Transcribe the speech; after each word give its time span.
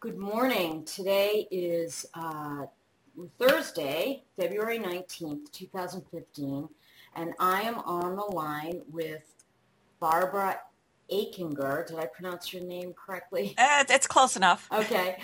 Good 0.00 0.16
morning. 0.16 0.82
Today 0.86 1.46
is 1.50 2.06
uh, 2.14 2.64
Thursday, 3.38 4.22
February 4.34 4.78
19th, 4.78 5.52
2015, 5.52 6.70
and 7.16 7.34
I 7.38 7.60
am 7.60 7.80
on 7.80 8.16
the 8.16 8.22
line 8.22 8.80
with 8.90 9.34
Barbara 10.00 10.58
Aichinger. 11.12 11.86
Did 11.86 11.98
I 11.98 12.06
pronounce 12.06 12.50
your 12.50 12.62
name 12.62 12.94
correctly? 12.94 13.54
Uh, 13.58 13.84
it's 13.90 14.06
close 14.06 14.36
enough. 14.36 14.66
Okay. 14.72 15.18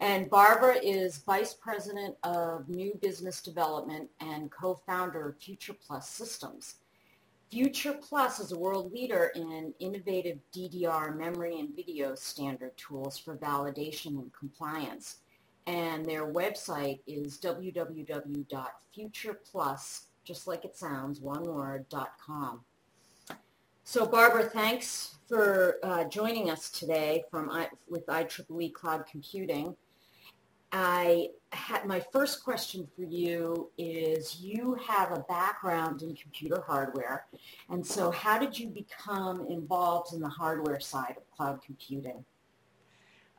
And 0.00 0.30
Barbara 0.30 0.76
is 0.82 1.18
Vice 1.18 1.52
President 1.52 2.16
of 2.22 2.70
New 2.70 2.98
Business 3.02 3.42
Development 3.42 4.08
and 4.20 4.50
co-founder 4.50 5.28
of 5.28 5.36
Future 5.36 5.74
Plus 5.74 6.08
Systems. 6.08 6.76
Future 7.52 7.92
Plus 7.92 8.40
is 8.40 8.50
a 8.52 8.58
world 8.58 8.92
leader 8.94 9.30
in 9.34 9.74
innovative 9.78 10.38
DDR 10.56 11.14
memory 11.14 11.60
and 11.60 11.76
video 11.76 12.14
standard 12.14 12.74
tools 12.78 13.18
for 13.18 13.36
validation 13.36 14.18
and 14.18 14.32
compliance. 14.32 15.18
And 15.66 16.06
their 16.06 16.32
website 16.32 17.00
is 17.06 17.36
www.futureplus, 17.36 20.00
just 20.24 20.46
like 20.46 20.64
it 20.64 20.78
sounds, 20.78 21.20
one 21.20 21.44
word, 21.44 21.84
com. 22.26 22.62
So 23.84 24.06
Barbara, 24.06 24.44
thanks 24.44 25.16
for 25.28 25.76
uh, 25.82 26.04
joining 26.04 26.48
us 26.48 26.70
today 26.70 27.24
from 27.30 27.50
I, 27.50 27.68
with 27.86 28.06
IEEE 28.06 28.72
Cloud 28.72 29.04
Computing. 29.04 29.76
I 30.72 31.28
had 31.52 31.86
my 31.86 32.00
first 32.12 32.42
question 32.42 32.88
for 32.96 33.02
you 33.02 33.70
is 33.76 34.40
you 34.40 34.74
have 34.86 35.12
a 35.12 35.20
background 35.28 36.00
in 36.00 36.14
computer 36.14 36.62
hardware, 36.66 37.26
and 37.68 37.86
so 37.86 38.10
how 38.10 38.38
did 38.38 38.58
you 38.58 38.68
become 38.68 39.46
involved 39.48 40.14
in 40.14 40.20
the 40.20 40.28
hardware 40.28 40.80
side 40.80 41.16
of 41.18 41.30
cloud 41.30 41.60
computing? 41.62 42.24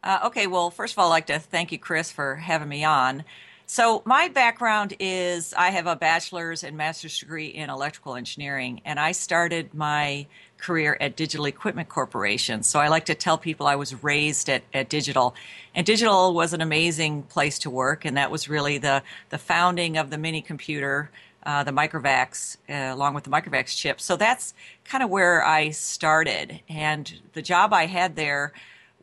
Uh, 0.03 0.19
okay, 0.25 0.45
well, 0.47 0.69
first 0.69 0.93
of 0.93 0.99
all, 0.99 1.07
I'd 1.07 1.11
like 1.11 1.27
to 1.27 1.39
thank 1.39 1.71
you, 1.71 1.79
Chris, 1.79 2.11
for 2.11 2.35
having 2.35 2.69
me 2.69 2.83
on. 2.83 3.23
So, 3.65 4.03
my 4.05 4.27
background 4.27 4.93
is 4.99 5.53
I 5.57 5.69
have 5.69 5.87
a 5.87 5.95
bachelor's 5.95 6.63
and 6.63 6.75
master's 6.75 7.17
degree 7.17 7.47
in 7.47 7.69
electrical 7.69 8.15
engineering, 8.15 8.81
and 8.83 8.99
I 8.99 9.13
started 9.13 9.73
my 9.73 10.27
career 10.57 10.97
at 10.99 11.15
Digital 11.15 11.45
Equipment 11.45 11.87
Corporation. 11.87 12.61
So, 12.63 12.79
I 12.79 12.89
like 12.89 13.05
to 13.05 13.15
tell 13.15 13.37
people 13.37 13.65
I 13.65 13.75
was 13.75 14.03
raised 14.03 14.49
at, 14.49 14.63
at 14.73 14.89
Digital. 14.89 15.33
And 15.73 15.85
Digital 15.85 16.33
was 16.33 16.53
an 16.53 16.61
amazing 16.61 17.23
place 17.23 17.57
to 17.59 17.69
work, 17.69 18.03
and 18.03 18.17
that 18.17 18.29
was 18.29 18.49
really 18.49 18.79
the, 18.79 19.01
the 19.29 19.37
founding 19.37 19.97
of 19.97 20.09
the 20.09 20.17
mini 20.17 20.41
computer. 20.41 21.09
Uh, 21.45 21.61
the 21.61 21.71
Microvax, 21.71 22.55
uh, 22.69 22.95
along 22.95 23.13
with 23.13 23.25
the 23.25 23.29
Microvax 23.29 23.75
chip. 23.75 23.99
So 23.99 24.15
that's 24.15 24.53
kind 24.85 25.03
of 25.03 25.09
where 25.09 25.45
I 25.45 25.71
started. 25.71 26.61
And 26.69 27.19
the 27.33 27.41
job 27.41 27.73
I 27.73 27.85
had 27.85 28.15
there 28.15 28.53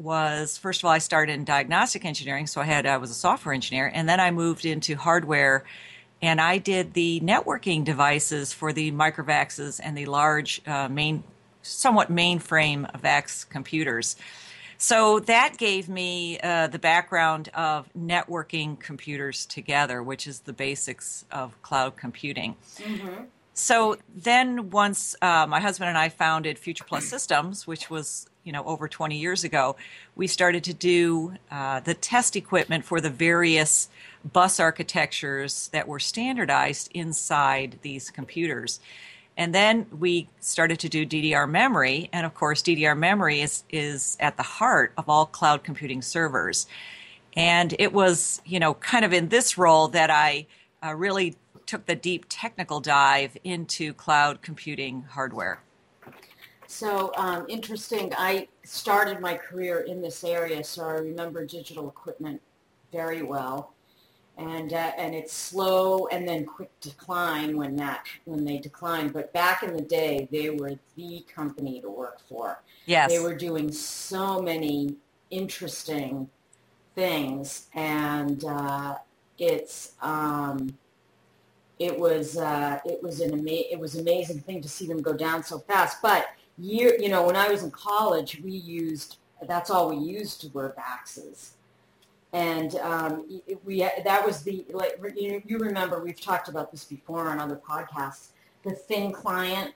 was 0.01 0.59
first 0.59 0.81
of 0.81 0.87
all 0.87 0.91
I 0.91 0.99
started 0.99 1.33
in 1.35 1.45
diagnostic 1.45 2.05
engineering, 2.05 2.47
so 2.47 2.61
I 2.61 2.65
had 2.65 2.87
I 2.87 2.97
was 2.97 3.11
a 3.11 3.15
software 3.15 3.55
engineer, 3.55 3.91
and 3.93 4.09
then 4.09 4.21
I 4.21 4.31
moved 4.31 4.65
into 4.65 4.97
hardware, 4.97 5.65
and 6.23 6.41
I 6.41 6.59
did 6.59 6.95
the 6.95 7.21
networking 7.21 7.85
devices 7.85 8.53
for 8.53 8.73
the 8.73 8.93
microvaxes 8.93 9.81
and 9.83 9.97
the 9.97 10.07
large 10.07 10.61
uh, 10.67 10.89
main, 10.89 11.23
somewhat 11.63 12.11
mainframe 12.11 12.89
VAX 13.01 13.45
computers. 13.45 14.17
So 14.79 15.21
that 15.21 15.59
gave 15.59 15.91
me 15.91 16.41
uh, 16.41 16.69
the 16.69 16.79
background 16.79 17.51
of 17.53 17.91
networking 17.93 18.81
computers 18.81 19.45
together, 19.45 20.03
which 20.03 20.27
is 20.27 20.41
the 20.41 20.55
basics 20.55 21.27
of 21.31 21.61
cloud 21.61 21.99
computing. 21.99 22.57
Mm-hmm. 22.77 23.25
So 23.53 23.99
then, 24.15 24.71
once 24.71 25.15
uh, 25.21 25.47
my 25.47 25.61
husband 25.61 25.91
and 25.91 25.99
I 25.99 26.09
founded 26.09 26.59
Future 26.59 26.85
Plus 26.85 27.05
Systems, 27.05 27.67
which 27.67 27.91
was 27.91 28.30
you 28.45 28.53
know 28.53 28.65
over 28.65 28.89
20 28.89 29.17
years 29.17 29.45
ago, 29.45 29.77
we 30.17 30.27
started 30.27 30.65
to 30.65 30.75
do 30.75 31.35
uh, 31.51 31.81
the 31.81 31.95
test 31.95 32.37
equipment 32.37 32.85
for 32.85 33.01
the 33.01 33.11
various 33.11 33.89
bus 34.33 34.61
architectures 34.61 35.69
that 35.73 35.89
were 35.89 35.99
standardized 35.99 36.91
inside 36.95 37.79
these 37.83 38.11
computers. 38.11 38.81
And 39.37 39.55
then 39.55 39.87
we 39.99 40.29
started 40.41 40.81
to 40.81 40.89
do 40.89 41.07
DDR 41.07 41.49
memory, 41.49 42.11
and 42.13 42.27
of 42.27 42.35
course, 42.35 42.63
DDR 42.63 42.97
memory 42.97 43.41
is 43.41 43.65
is 43.71 44.17
at 44.21 44.37
the 44.37 44.43
heart 44.43 44.93
of 44.97 45.09
all 45.09 45.27
cloud 45.27 45.65
computing 45.65 46.03
servers. 46.03 46.67
And 47.37 47.75
it 47.79 47.93
was, 47.93 48.43
you 48.45 48.59
know, 48.59 48.75
kind 48.75 49.05
of 49.05 49.13
in 49.13 49.29
this 49.29 49.57
role 49.57 49.89
that 49.89 50.11
I 50.11 50.47
uh, 50.85 50.95
really 50.95 51.37
took 51.67 51.87
the 51.87 51.95
deep 51.95 52.27
technical 52.29 52.81
dive 52.81 53.37
into 53.45 53.95
cloud 53.95 54.43
computing 54.43 55.03
hardware. 55.03 55.63
So 56.71 57.11
um, 57.17 57.47
interesting. 57.49 58.13
I 58.17 58.47
started 58.63 59.19
my 59.19 59.37
career 59.37 59.81
in 59.81 60.01
this 60.01 60.23
area, 60.23 60.63
so 60.63 60.85
I 60.85 60.93
remember 60.93 61.45
digital 61.45 61.89
equipment 61.89 62.41
very 62.93 63.23
well. 63.23 63.75
And, 64.39 64.73
uh, 64.73 64.93
and 64.97 65.13
it's 65.13 65.33
slow 65.33 66.07
and 66.07 66.27
then 66.29 66.47
quick 66.47 66.71
decline 66.81 67.57
when 67.57 67.75
that 67.77 68.07
when 68.25 68.45
they 68.45 68.59
decline. 68.59 69.09
But 69.09 69.33
back 69.33 69.65
in 69.65 69.75
the 69.77 69.83
day, 69.83 70.29
they 70.31 70.51
were 70.51 70.77
the 70.97 71.27
company 71.35 71.81
to 71.81 71.91
work 71.91 72.21
for. 72.29 72.63
Yes, 72.87 73.11
they 73.11 73.19
were 73.19 73.35
doing 73.35 73.73
so 73.73 74.41
many 74.41 74.95
interesting 75.29 76.31
things, 76.95 77.67
and 77.75 78.45
uh, 78.45 78.95
it's 79.39 79.93
um, 80.01 80.79
it 81.81 81.99
was 81.99 82.39
uh, 82.39 82.79
it 82.85 83.03
was 83.03 83.21
an 83.21 83.35
ama- 83.35 83.69
it 83.71 83.79
was 83.79 83.97
amazing 83.97 84.41
thing 84.41 84.63
to 84.63 84.69
see 84.69 84.87
them 84.87 85.03
go 85.03 85.13
down 85.13 85.43
so 85.43 85.59
fast. 85.59 86.01
But 86.01 86.29
year, 86.61 86.97
you 86.99 87.09
know, 87.09 87.25
when 87.27 87.37
I 87.37 87.49
was 87.49 87.63
in 87.63 87.71
college, 87.71 88.41
we 88.43 88.53
used 88.53 89.17
that's 89.47 89.71
all 89.71 89.89
we 89.89 89.97
used 89.97 90.53
were 90.53 90.75
VAXes, 90.79 91.53
and 92.33 92.75
um, 92.77 93.41
we 93.65 93.81
that 93.81 94.25
was 94.25 94.43
the 94.43 94.67
like 94.71 95.01
you, 95.17 95.43
you 95.47 95.59
remember 95.59 96.03
we've 96.03 96.21
talked 96.21 96.49
about 96.49 96.71
this 96.71 96.85
before 96.85 97.29
on 97.29 97.39
other 97.39 97.57
podcasts, 97.57 98.29
the 98.63 98.73
thin 98.73 99.13
client. 99.13 99.75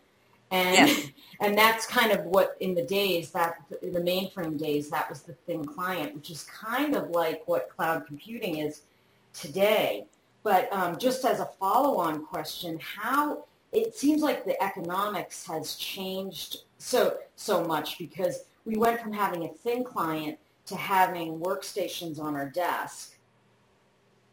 And 0.51 0.89
Yes. 0.89 1.09
and 1.41 1.57
that's 1.59 1.87
kind 1.87 2.13
of 2.13 2.25
what 2.27 2.57
in 2.61 2.75
the 2.75 2.83
days 2.83 3.31
that 3.33 3.57
in 3.83 3.93
the 3.93 4.01
mainframe 4.01 4.59
days 4.59 4.91
that 4.91 5.09
was 5.09 5.23
the 5.23 5.33
thin 5.33 5.65
client, 5.65 6.15
which 6.15 6.31
is 6.31 6.45
kind 6.45 6.95
of 6.95 7.11
like 7.11 7.43
what 7.47 7.71
cloud 7.71 8.07
computing 8.07 8.59
is 8.59 8.83
today. 9.33 10.07
But 10.43 10.71
um, 10.71 10.99
just 10.99 11.25
as 11.25 11.41
a 11.41 11.47
follow-on 11.59 12.27
question, 12.27 12.79
how 12.79 13.47
it 13.73 13.97
seems 13.97 14.23
like 14.23 14.45
the 14.45 14.63
economics 14.63 15.47
has 15.47 15.75
changed 15.75 16.59
so 16.85 17.17
so 17.35 17.65
much 17.65 17.97
because 17.99 18.45
we 18.67 18.77
went 18.77 19.01
from 19.01 19.13
having 19.13 19.45
a 19.45 19.49
thin 19.49 19.83
client 19.85 20.39
to 20.67 20.77
having 20.77 21.39
workstations 21.41 22.21
on 22.21 22.35
our 22.37 22.49
desk. 22.49 23.17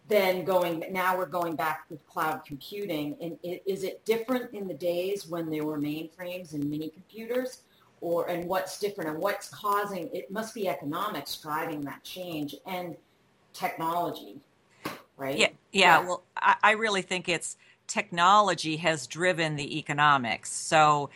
Then 0.10 0.44
going 0.44 0.84
now 0.92 1.18
we're 1.18 1.28
going 1.28 1.56
back 1.56 1.86
with 1.90 2.06
cloud 2.08 2.44
computing. 2.46 3.16
And 3.22 3.40
i- 3.46 3.62
is 3.66 3.84
it 3.84 4.04
different 4.04 4.54
in 4.54 4.68
the 4.68 4.74
days 4.74 5.28
when 5.28 5.50
there 5.50 5.64
were 5.64 5.80
mainframes 5.80 6.54
and 6.54 6.70
mini 6.70 6.90
computers? 6.90 7.62
Or 8.02 8.28
and 8.28 8.46
what's 8.50 8.80
different 8.80 9.12
and 9.12 9.20
what's 9.20 9.48
causing 9.50 10.10
it 10.14 10.30
must 10.30 10.54
be 10.54 10.68
economics 10.68 11.38
driving 11.38 11.82
that 11.82 12.04
change 12.04 12.56
and 12.66 12.98
technology, 13.54 14.42
right? 15.16 15.38
Yeah, 15.38 15.50
yeah. 15.72 16.00
Well, 16.00 16.24
I, 16.36 16.56
I 16.64 16.72
really 16.72 17.04
think 17.04 17.30
it's 17.30 17.56
technology 17.88 18.78
has 18.78 19.08
driven 19.08 19.56
the 19.56 19.78
economics. 19.78 20.52
So, 20.52 21.12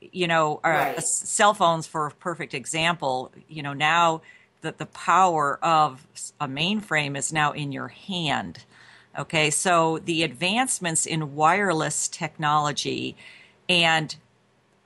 you 0.00 0.26
know, 0.26 0.60
Right. 0.64 0.96
uh, 0.96 1.00
cell 1.00 1.54
phones, 1.54 1.86
for 1.86 2.06
a 2.06 2.10
perfect 2.10 2.54
example, 2.54 3.30
you 3.48 3.62
know, 3.62 3.72
now 3.72 4.22
that 4.62 4.78
the 4.78 4.86
power 4.86 5.58
of 5.62 6.06
a 6.40 6.46
mainframe 6.46 7.16
is 7.16 7.32
now 7.32 7.52
in 7.52 7.72
your 7.72 7.88
hand. 7.88 8.64
Okay, 9.18 9.50
so 9.50 9.98
the 9.98 10.22
advancements 10.22 11.06
in 11.06 11.34
wireless 11.34 12.08
technology 12.08 13.16
and 13.68 14.16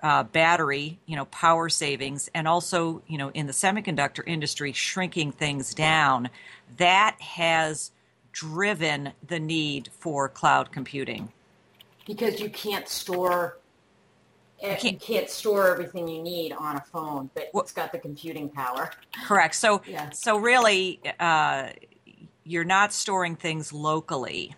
uh, 0.03 0.23
battery, 0.23 0.99
you 1.07 1.17
know, 1.17 1.25
power 1.27 1.69
savings, 1.69 2.31
and 2.35 2.47
also, 2.47 3.03
you 3.07 3.17
know, 3.19 3.31
in 3.31 3.47
the 3.47 3.53
semiconductor 3.53 4.23
industry, 4.27 4.73
shrinking 4.73 5.33
things 5.33 5.75
down, 5.75 6.29
that 6.77 7.17
has 7.21 7.91
driven 8.33 9.13
the 9.27 9.39
need 9.39 9.89
for 9.99 10.29
cloud 10.29 10.73
computing. 10.73 11.33
because 12.07 12.41
you 12.41 12.51
can't 12.51 12.89
store 12.89 13.57
you 14.63 14.77
can't- 14.77 15.01
can't, 15.01 15.31
store 15.31 15.69
everything 15.69 16.09
you 16.09 16.23
need 16.23 16.53
on 16.53 16.77
a 16.77 16.81
phone, 16.81 17.31
but 17.35 17.51
it's 17.55 17.73
got 17.73 17.93
the 17.93 17.99
computing 17.99 18.49
power. 18.49 18.91
Correct. 19.27 19.55
So, 19.55 19.83
Yeah. 19.87 20.11
so 20.11 20.37
really, 20.37 21.01
uh, 21.21 21.69
you're 22.45 22.65
not 22.65 22.93
storing 22.93 23.37
things 23.37 23.73
locally, 23.73 24.55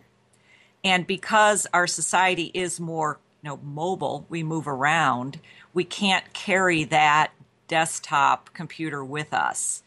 and 0.85 1.07
because 1.07 1.67
our 1.73 1.87
society 1.87 2.51
is 2.55 2.79
more, 2.79 3.19
you 3.43 3.49
know, 3.51 3.59
mobile, 3.63 4.27
we 4.29 4.43
move 4.43 4.69
around. 4.69 5.41
We 5.73 5.85
can't 5.85 6.33
carry 6.33 6.85
that 6.85 7.33
desktop 7.69 8.53
computer 8.55 9.05
with 9.05 9.35
us. 9.35 9.83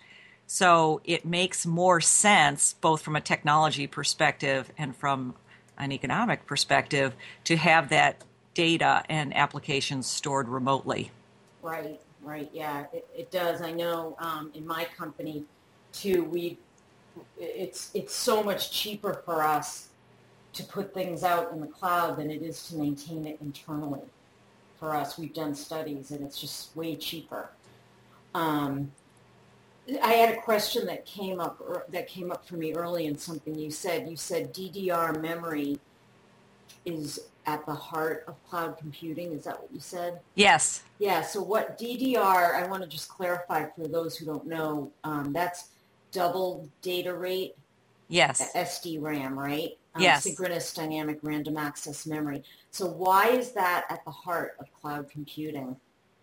So 0.48 1.02
it 1.04 1.26
makes 1.26 1.66
more 1.66 2.02
sense, 2.02 2.74
both 2.82 3.02
from 3.02 3.16
a 3.16 3.22
technology 3.22 3.86
perspective 3.88 4.72
and 4.78 4.96
from 4.96 5.36
an 5.78 5.92
economic 5.92 6.46
perspective, 6.46 7.16
to 7.46 7.56
have 7.56 7.90
that 7.90 8.24
data 8.60 9.02
and 9.08 9.34
applications 9.38 10.06
stored 10.06 10.50
remotely. 10.50 11.10
Right, 11.62 12.02
right, 12.22 12.50
yeah, 12.52 12.88
it, 12.92 13.08
it 13.18 13.32
does. 13.32 13.62
I 13.62 13.72
know 13.72 14.18
um, 14.20 14.52
in 14.54 14.68
my 14.68 14.86
company 14.98 15.46
too, 15.94 16.26
we 16.26 16.58
it's 17.40 17.90
it's 17.94 18.14
so 18.14 18.44
much 18.44 18.70
cheaper 18.70 19.22
for 19.24 19.44
us 19.44 19.88
to 20.52 20.64
put 20.64 20.94
things 20.94 21.24
out 21.24 21.54
in 21.54 21.62
the 21.62 21.68
cloud 21.68 22.18
than 22.18 22.30
it 22.30 22.42
is 22.42 22.68
to 22.68 22.76
maintain 22.76 23.26
it 23.26 23.38
internally. 23.40 24.02
For 24.78 24.94
us, 24.94 25.18
we've 25.18 25.34
done 25.34 25.56
studies, 25.56 26.12
and 26.12 26.22
it's 26.26 26.38
just 26.38 26.76
way 26.76 26.98
cheaper. 26.98 27.50
Um, 28.36 28.92
I 30.04 30.12
had 30.12 30.38
a 30.38 30.42
question 30.42 30.86
that 30.88 31.06
came 31.06 31.40
up 31.40 31.62
that 31.94 32.10
came 32.10 32.30
up 32.30 32.46
for 32.46 32.56
me 32.56 32.74
early 32.74 33.06
in 33.06 33.18
something 33.18 33.58
you 33.58 33.72
said. 33.72 34.10
You 34.10 34.18
said 34.18 34.54
DDR 34.54 35.22
memory 35.22 35.80
is 36.84 37.22
at 37.50 37.66
the 37.66 37.74
heart 37.74 38.26
of 38.28 38.36
cloud 38.48 38.78
computing. 38.78 39.34
Is 39.34 39.46
that 39.46 39.60
what 39.60 39.72
you 39.74 39.80
said? 39.80 40.20
Yes. 40.36 40.84
Yeah. 41.00 41.24
So 41.24 41.42
what 41.42 41.80
DDR? 41.80 42.56
I 42.56 42.68
want 42.68 42.84
to 42.84 42.88
just 42.88 43.10
clarify 43.10 43.66
for 43.76 43.88
those 43.88 44.16
who 44.16 44.28
don't 44.28 44.46
know. 44.46 44.92
Um, 45.04 45.34
that's 45.34 45.70
double 46.12 46.70
data 46.84 47.14
rate. 47.14 47.56
Yes. 48.08 48.52
SDRAM, 48.56 49.36
right? 49.36 49.72
Um, 49.96 50.04
yes. 50.04 50.24
Synchronous 50.24 50.72
dynamic 50.74 51.20
random 51.24 51.58
access 51.58 52.06
memory. 52.06 52.44
So 52.70 52.86
why 52.86 53.30
is 53.30 53.52
that 53.54 53.86
at 53.90 54.06
the 54.06 54.12
heart 54.12 54.56
of 54.60 54.68
cloud 54.80 55.10
computing? 55.10 55.76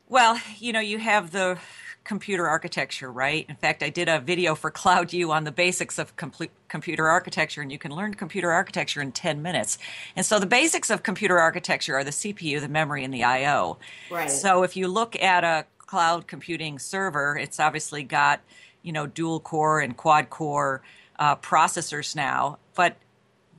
Well, 0.08 0.40
you 0.58 0.72
know, 0.72 0.80
you 0.80 0.98
have 0.98 1.32
the 1.32 1.58
computer 2.04 2.46
architecture, 2.46 3.10
right? 3.10 3.44
In 3.48 3.56
fact, 3.56 3.82
I 3.82 3.90
did 3.90 4.08
a 4.08 4.20
video 4.20 4.54
for 4.54 4.70
CloudU 4.70 5.30
on 5.30 5.42
the 5.42 5.50
basics 5.50 5.98
of 5.98 6.14
com- 6.14 6.32
computer 6.68 7.08
architecture, 7.08 7.60
and 7.60 7.72
you 7.72 7.78
can 7.78 7.90
learn 7.90 8.14
computer 8.14 8.52
architecture 8.52 9.02
in 9.02 9.10
10 9.10 9.42
minutes. 9.42 9.78
And 10.14 10.24
so 10.24 10.38
the 10.38 10.46
basics 10.46 10.90
of 10.90 11.02
computer 11.02 11.38
architecture 11.38 11.96
are 11.96 12.04
the 12.04 12.12
CPU, 12.12 12.60
the 12.60 12.68
memory, 12.68 13.02
and 13.02 13.12
the 13.12 13.24
I/O. 13.24 13.78
Right. 14.10 14.30
So 14.30 14.62
if 14.62 14.76
you 14.76 14.86
look 14.86 15.20
at 15.20 15.42
a 15.42 15.66
cloud 15.78 16.28
computing 16.28 16.78
server, 16.78 17.36
it's 17.36 17.58
obviously 17.58 18.04
got 18.04 18.40
you 18.82 18.92
know 18.92 19.06
dual 19.08 19.40
core 19.40 19.80
and 19.80 19.96
quad 19.96 20.30
core 20.30 20.82
uh, 21.18 21.34
processors 21.36 22.14
now, 22.14 22.58
but 22.76 22.96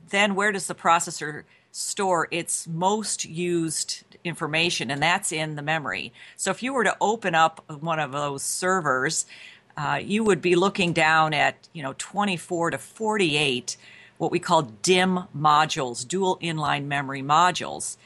then 0.08 0.34
where 0.34 0.52
does 0.52 0.66
the 0.66 0.74
processor 0.74 1.44
store 1.78 2.26
its 2.32 2.66
most 2.66 3.24
used 3.24 4.02
information, 4.24 4.90
and 4.90 5.00
that's 5.00 5.30
in 5.30 5.54
the 5.54 5.62
memory. 5.62 6.12
So 6.36 6.50
if 6.50 6.60
you 6.60 6.72
were 6.72 6.82
to 6.82 6.96
open 7.00 7.36
up 7.36 7.64
one 7.80 8.00
of 8.00 8.10
those 8.10 8.42
servers, 8.42 9.26
uh, 9.76 10.00
you 10.02 10.24
would 10.24 10.42
be 10.42 10.56
looking 10.56 10.92
down 10.92 11.32
at 11.32 11.68
you 11.72 11.84
know 11.84 11.94
24 11.96 12.72
to 12.72 12.78
48 12.78 13.76
what 14.16 14.32
we 14.32 14.40
call 14.40 14.64
DIMM 14.64 15.28
modules, 15.36 16.06
dual 16.06 16.36
inline 16.42 16.86
memory 16.86 17.22
modules, 17.22 17.96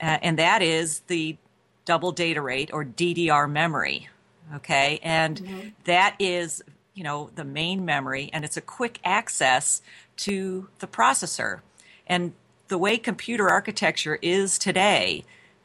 uh, 0.00 0.18
and 0.20 0.36
that 0.36 0.60
is 0.60 0.98
the 1.06 1.36
double 1.84 2.10
data 2.10 2.42
rate 2.42 2.70
or 2.72 2.84
DDR 2.84 3.48
memory. 3.48 4.08
Okay, 4.56 4.98
and 5.04 5.40
mm-hmm. 5.40 5.68
that 5.84 6.16
is 6.18 6.64
you 6.94 7.04
know 7.04 7.30
the 7.36 7.44
main 7.44 7.84
memory, 7.84 8.28
and 8.32 8.44
it's 8.44 8.56
a 8.56 8.60
quick 8.60 8.98
access 9.04 9.82
to 10.16 10.68
the 10.80 10.88
processor. 10.88 11.60
And 12.08 12.32
the 12.70 12.78
way 12.78 12.96
computer 12.96 13.50
architecture 13.50 14.18
is 14.22 14.56
today, 14.56 15.24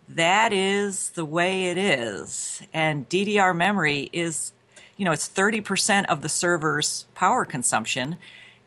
that 0.09 0.51
is 0.51 1.11
the 1.11 1.23
way 1.23 1.67
it 1.67 1.77
is. 1.77 2.63
And 2.73 3.07
DDR 3.07 3.55
memory 3.55 4.09
is, 4.11 4.51
you 4.97 5.05
know, 5.05 5.11
it's 5.11 5.29
30% 5.29 6.05
of 6.07 6.21
the 6.21 6.29
server's 6.29 7.05
power 7.13 7.45
consumption 7.45 8.17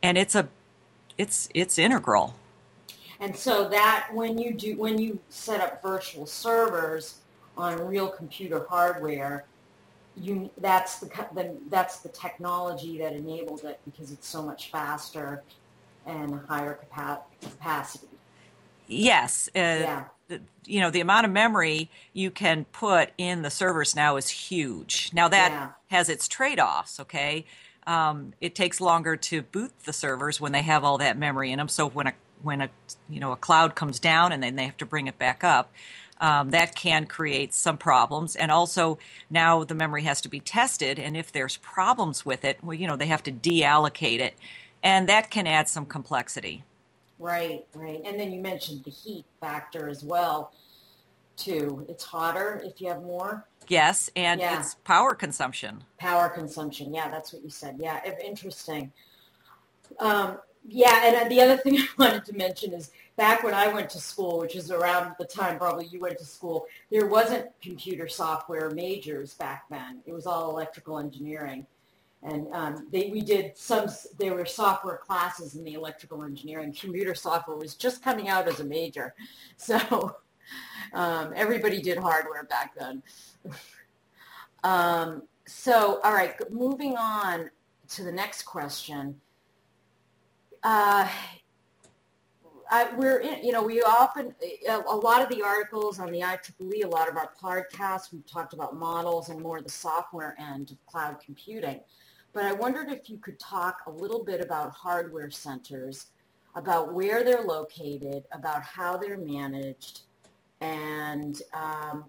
and 0.02 0.16
it's 0.16 0.36
a 0.36 0.48
it's 1.18 1.48
it's 1.52 1.78
integral. 1.78 2.36
And 3.18 3.36
so 3.36 3.68
that 3.70 4.08
when 4.12 4.38
you 4.38 4.54
do 4.54 4.76
when 4.76 4.98
you 4.98 5.18
set 5.28 5.60
up 5.60 5.82
virtual 5.82 6.24
servers 6.24 7.18
on 7.56 7.84
real 7.84 8.08
computer 8.08 8.66
hardware, 8.70 9.46
you 10.16 10.48
that's 10.58 11.00
the, 11.00 11.06
the 11.34 11.56
that's 11.70 11.98
the 11.98 12.08
technology 12.10 12.98
that 12.98 13.14
enabled 13.14 13.64
it 13.64 13.80
because 13.84 14.12
it's 14.12 14.28
so 14.28 14.40
much 14.42 14.70
faster 14.70 15.42
and 16.06 16.40
higher 16.48 16.78
capacity. 17.40 18.17
Yes. 18.88 19.48
Uh, 19.54 19.58
yeah. 19.58 20.04
You 20.66 20.80
know, 20.80 20.90
the 20.90 21.00
amount 21.00 21.24
of 21.24 21.32
memory 21.32 21.90
you 22.12 22.30
can 22.30 22.66
put 22.66 23.10
in 23.16 23.42
the 23.42 23.50
servers 23.50 23.96
now 23.96 24.16
is 24.16 24.28
huge. 24.28 25.10
Now, 25.14 25.28
that 25.28 25.50
yeah. 25.50 25.68
has 25.96 26.10
its 26.10 26.28
trade 26.28 26.60
offs, 26.60 27.00
okay? 27.00 27.46
Um, 27.86 28.34
it 28.38 28.54
takes 28.54 28.82
longer 28.82 29.16
to 29.16 29.40
boot 29.40 29.72
the 29.84 29.94
servers 29.94 30.38
when 30.38 30.52
they 30.52 30.60
have 30.60 30.84
all 30.84 30.98
that 30.98 31.16
memory 31.16 31.50
in 31.50 31.58
them. 31.58 31.68
So 31.68 31.88
when 31.88 32.08
a 32.08 32.12
when 32.42 32.60
a 32.60 32.68
you 33.08 33.18
know 33.18 33.32
a 33.32 33.36
cloud 33.36 33.74
comes 33.74 33.98
down 33.98 34.30
and 34.30 34.42
then 34.42 34.56
they 34.56 34.66
have 34.66 34.76
to 34.76 34.86
bring 34.86 35.06
it 35.06 35.18
back 35.18 35.42
up, 35.42 35.72
um, 36.20 36.50
that 36.50 36.74
can 36.74 37.06
create 37.06 37.54
some 37.54 37.78
problems. 37.78 38.36
And 38.36 38.50
also 38.50 38.98
now 39.30 39.64
the 39.64 39.74
memory 39.74 40.02
has 40.02 40.20
to 40.20 40.28
be 40.28 40.38
tested, 40.38 40.98
and 40.98 41.16
if 41.16 41.32
there's 41.32 41.56
problems 41.56 42.26
with 42.26 42.44
it, 42.44 42.58
well, 42.62 42.74
you 42.74 42.86
know 42.86 42.96
they 42.96 43.06
have 43.06 43.22
to 43.22 43.32
deallocate 43.32 44.20
it, 44.20 44.34
and 44.82 45.08
that 45.08 45.30
can 45.30 45.46
add 45.46 45.66
some 45.66 45.86
complexity. 45.86 46.64
Right, 47.18 47.66
right. 47.74 48.00
And 48.04 48.18
then 48.18 48.32
you 48.32 48.40
mentioned 48.40 48.84
the 48.84 48.90
heat 48.90 49.24
factor 49.40 49.88
as 49.88 50.04
well, 50.04 50.52
too. 51.36 51.84
It's 51.88 52.04
hotter 52.04 52.62
if 52.64 52.80
you 52.80 52.88
have 52.88 53.02
more. 53.02 53.46
Yes, 53.66 54.08
and 54.16 54.40
yeah. 54.40 54.60
it's 54.60 54.76
power 54.84 55.14
consumption. 55.14 55.84
Power 55.98 56.28
consumption. 56.28 56.94
Yeah, 56.94 57.10
that's 57.10 57.32
what 57.32 57.42
you 57.42 57.50
said. 57.50 57.76
Yeah, 57.78 58.00
interesting. 58.24 58.92
Um, 59.98 60.38
yeah, 60.66 61.06
and 61.06 61.16
uh, 61.16 61.28
the 61.28 61.40
other 61.40 61.56
thing 61.56 61.78
I 61.78 61.88
wanted 61.98 62.24
to 62.26 62.36
mention 62.36 62.72
is 62.72 62.90
back 63.16 63.42
when 63.42 63.54
I 63.54 63.68
went 63.68 63.90
to 63.90 63.98
school, 63.98 64.38
which 64.38 64.54
is 64.54 64.70
around 64.70 65.14
the 65.18 65.24
time 65.24 65.58
probably 65.58 65.86
you 65.86 66.00
went 66.00 66.18
to 66.18 66.24
school, 66.24 66.66
there 66.90 67.06
wasn't 67.06 67.46
computer 67.60 68.08
software 68.08 68.70
majors 68.70 69.34
back 69.34 69.64
then. 69.70 70.00
It 70.06 70.12
was 70.12 70.26
all 70.26 70.50
electrical 70.50 70.98
engineering 70.98 71.66
and 72.22 72.48
um, 72.52 72.86
they, 72.90 73.10
we 73.10 73.20
did 73.20 73.56
some, 73.56 73.86
there 74.18 74.34
were 74.34 74.44
software 74.44 74.96
classes 74.96 75.54
in 75.54 75.64
the 75.64 75.74
electrical 75.74 76.24
engineering. 76.24 76.72
Computer 76.72 77.14
software 77.14 77.56
was 77.56 77.74
just 77.74 78.02
coming 78.02 78.28
out 78.28 78.48
as 78.48 78.60
a 78.60 78.64
major. 78.64 79.14
So 79.56 80.16
um, 80.94 81.32
everybody 81.34 81.82
did 81.82 81.98
hardware 81.98 82.44
back 82.44 82.72
then. 82.78 83.02
um, 84.64 85.22
so, 85.46 86.00
all 86.04 86.14
right, 86.14 86.34
moving 86.50 86.96
on 86.96 87.50
to 87.88 88.04
the 88.04 88.12
next 88.12 88.42
question. 88.42 89.20
Uh, 90.62 91.08
I, 92.70 92.94
we're 92.96 93.18
in, 93.18 93.44
you 93.44 93.52
know, 93.52 93.62
we 93.62 93.82
often, 93.82 94.34
a, 94.68 94.76
a 94.76 94.96
lot 94.96 95.22
of 95.22 95.28
the 95.28 95.42
articles 95.42 95.98
on 95.98 96.12
the 96.12 96.20
IEEE, 96.20 96.84
a 96.84 96.88
lot 96.88 97.08
of 97.08 97.16
our 97.16 97.32
podcasts, 97.42 98.12
we've 98.12 98.26
talked 98.26 98.52
about 98.52 98.76
models 98.76 99.30
and 99.30 99.40
more 99.40 99.60
the 99.60 99.70
software 99.70 100.36
end 100.38 100.70
of 100.70 100.86
cloud 100.86 101.16
computing. 101.24 101.80
But 102.38 102.46
I 102.46 102.52
wondered 102.52 102.88
if 102.88 103.10
you 103.10 103.18
could 103.18 103.40
talk 103.40 103.80
a 103.88 103.90
little 103.90 104.22
bit 104.22 104.40
about 104.40 104.70
hardware 104.70 105.28
centers, 105.28 106.06
about 106.54 106.94
where 106.94 107.24
they're 107.24 107.42
located, 107.42 108.22
about 108.30 108.62
how 108.62 108.96
they're 108.96 109.18
managed, 109.18 110.02
and 110.60 111.42
um, 111.52 112.04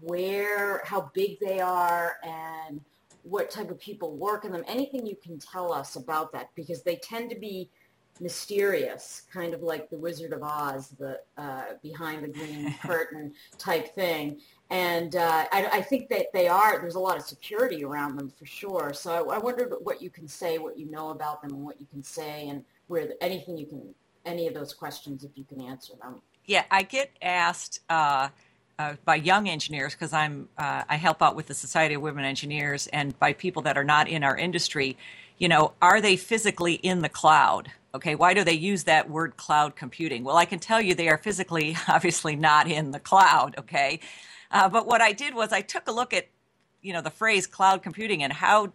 where, 0.00 0.82
how 0.84 1.10
big 1.14 1.40
they 1.40 1.60
are, 1.60 2.18
and 2.22 2.82
what 3.22 3.50
type 3.50 3.70
of 3.70 3.80
people 3.80 4.14
work 4.14 4.44
in 4.44 4.52
them. 4.52 4.64
Anything 4.68 5.06
you 5.06 5.16
can 5.16 5.38
tell 5.38 5.72
us 5.72 5.96
about 5.96 6.30
that, 6.32 6.50
because 6.54 6.82
they 6.82 6.96
tend 6.96 7.30
to 7.30 7.36
be 7.36 7.70
mysterious, 8.20 9.22
kind 9.32 9.54
of 9.54 9.62
like 9.62 9.90
the 9.90 9.96
Wizard 9.96 10.32
of 10.32 10.42
Oz, 10.42 10.90
the 10.98 11.20
uh, 11.36 11.62
behind 11.82 12.22
the 12.22 12.28
green 12.28 12.72
curtain 12.82 13.32
type 13.58 13.94
thing. 13.94 14.40
And 14.70 15.16
uh, 15.16 15.46
I, 15.52 15.68
I, 15.72 15.82
think 15.82 16.08
that 16.08 16.26
they 16.32 16.48
are, 16.48 16.80
there's 16.80 16.94
a 16.94 17.00
lot 17.00 17.16
of 17.16 17.22
security 17.22 17.84
around 17.84 18.16
them 18.16 18.30
for 18.30 18.46
sure. 18.46 18.92
So 18.94 19.12
I, 19.12 19.36
I 19.36 19.38
wondered 19.38 19.74
what 19.82 20.00
you 20.00 20.10
can 20.10 20.26
say, 20.26 20.58
what 20.58 20.78
you 20.78 20.90
know 20.90 21.10
about 21.10 21.42
them 21.42 21.52
and 21.52 21.64
what 21.64 21.80
you 21.80 21.86
can 21.86 22.02
say 22.02 22.48
and 22.48 22.64
where 22.86 23.06
the, 23.06 23.22
anything 23.22 23.58
you 23.58 23.66
can, 23.66 23.94
any 24.24 24.46
of 24.46 24.54
those 24.54 24.72
questions, 24.72 25.22
if 25.24 25.32
you 25.36 25.44
can 25.44 25.60
answer 25.60 25.92
them. 26.00 26.22
Yeah, 26.46 26.64
I 26.70 26.82
get 26.82 27.10
asked 27.22 27.80
uh, 27.88 28.28
uh, 28.78 28.94
by 29.04 29.16
young 29.16 29.48
engineers 29.48 29.94
because 29.94 30.12
I'm 30.12 30.48
uh, 30.58 30.84
I 30.88 30.96
help 30.96 31.22
out 31.22 31.36
with 31.36 31.46
the 31.46 31.54
Society 31.54 31.94
of 31.94 32.02
Women 32.02 32.24
Engineers 32.24 32.86
and 32.88 33.18
by 33.18 33.32
people 33.32 33.62
that 33.62 33.78
are 33.78 33.84
not 33.84 34.08
in 34.08 34.24
our 34.24 34.36
industry. 34.36 34.96
You 35.38 35.48
know, 35.48 35.72
are 35.82 36.00
they 36.00 36.16
physically 36.16 36.74
in 36.74 37.00
the 37.02 37.08
cloud? 37.08 37.70
Okay, 37.94 38.14
why 38.14 38.34
do 38.34 38.42
they 38.44 38.54
use 38.54 38.84
that 38.84 39.08
word 39.08 39.36
cloud 39.36 39.76
computing? 39.76 40.24
Well, 40.24 40.36
I 40.36 40.44
can 40.44 40.58
tell 40.58 40.80
you 40.80 40.94
they 40.94 41.08
are 41.08 41.18
physically, 41.18 41.76
obviously, 41.88 42.36
not 42.36 42.68
in 42.68 42.90
the 42.90 43.00
cloud. 43.00 43.54
Okay, 43.58 44.00
uh, 44.50 44.68
but 44.68 44.86
what 44.86 45.00
I 45.00 45.12
did 45.12 45.34
was 45.34 45.52
I 45.52 45.60
took 45.60 45.88
a 45.88 45.92
look 45.92 46.12
at, 46.12 46.28
you 46.82 46.92
know, 46.92 47.00
the 47.00 47.10
phrase 47.10 47.46
cloud 47.46 47.82
computing 47.82 48.22
and 48.22 48.32
how 48.32 48.72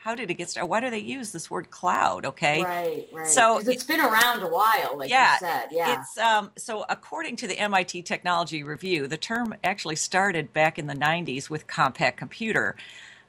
how 0.00 0.14
did 0.14 0.30
it 0.30 0.34
get 0.34 0.50
started? 0.50 0.68
Why 0.68 0.80
do 0.80 0.90
they 0.90 0.98
use 0.98 1.32
this 1.32 1.50
word 1.50 1.70
cloud? 1.70 2.24
Okay, 2.26 2.62
right, 2.62 3.08
right. 3.12 3.26
So 3.26 3.58
it's 3.58 3.84
been 3.84 4.00
around 4.00 4.42
a 4.42 4.48
while, 4.48 4.96
like 4.96 5.10
yeah, 5.10 5.34
you 5.34 5.38
said. 5.38 5.68
Yeah, 5.70 6.00
it's 6.00 6.18
um. 6.18 6.50
So 6.56 6.84
according 6.88 7.36
to 7.36 7.46
the 7.46 7.58
MIT 7.58 8.02
Technology 8.02 8.62
Review, 8.62 9.06
the 9.06 9.16
term 9.16 9.54
actually 9.62 9.96
started 9.96 10.52
back 10.52 10.78
in 10.78 10.86
the 10.86 10.94
'90s 10.94 11.48
with 11.48 11.66
Compaq 11.66 12.16
Computer. 12.16 12.76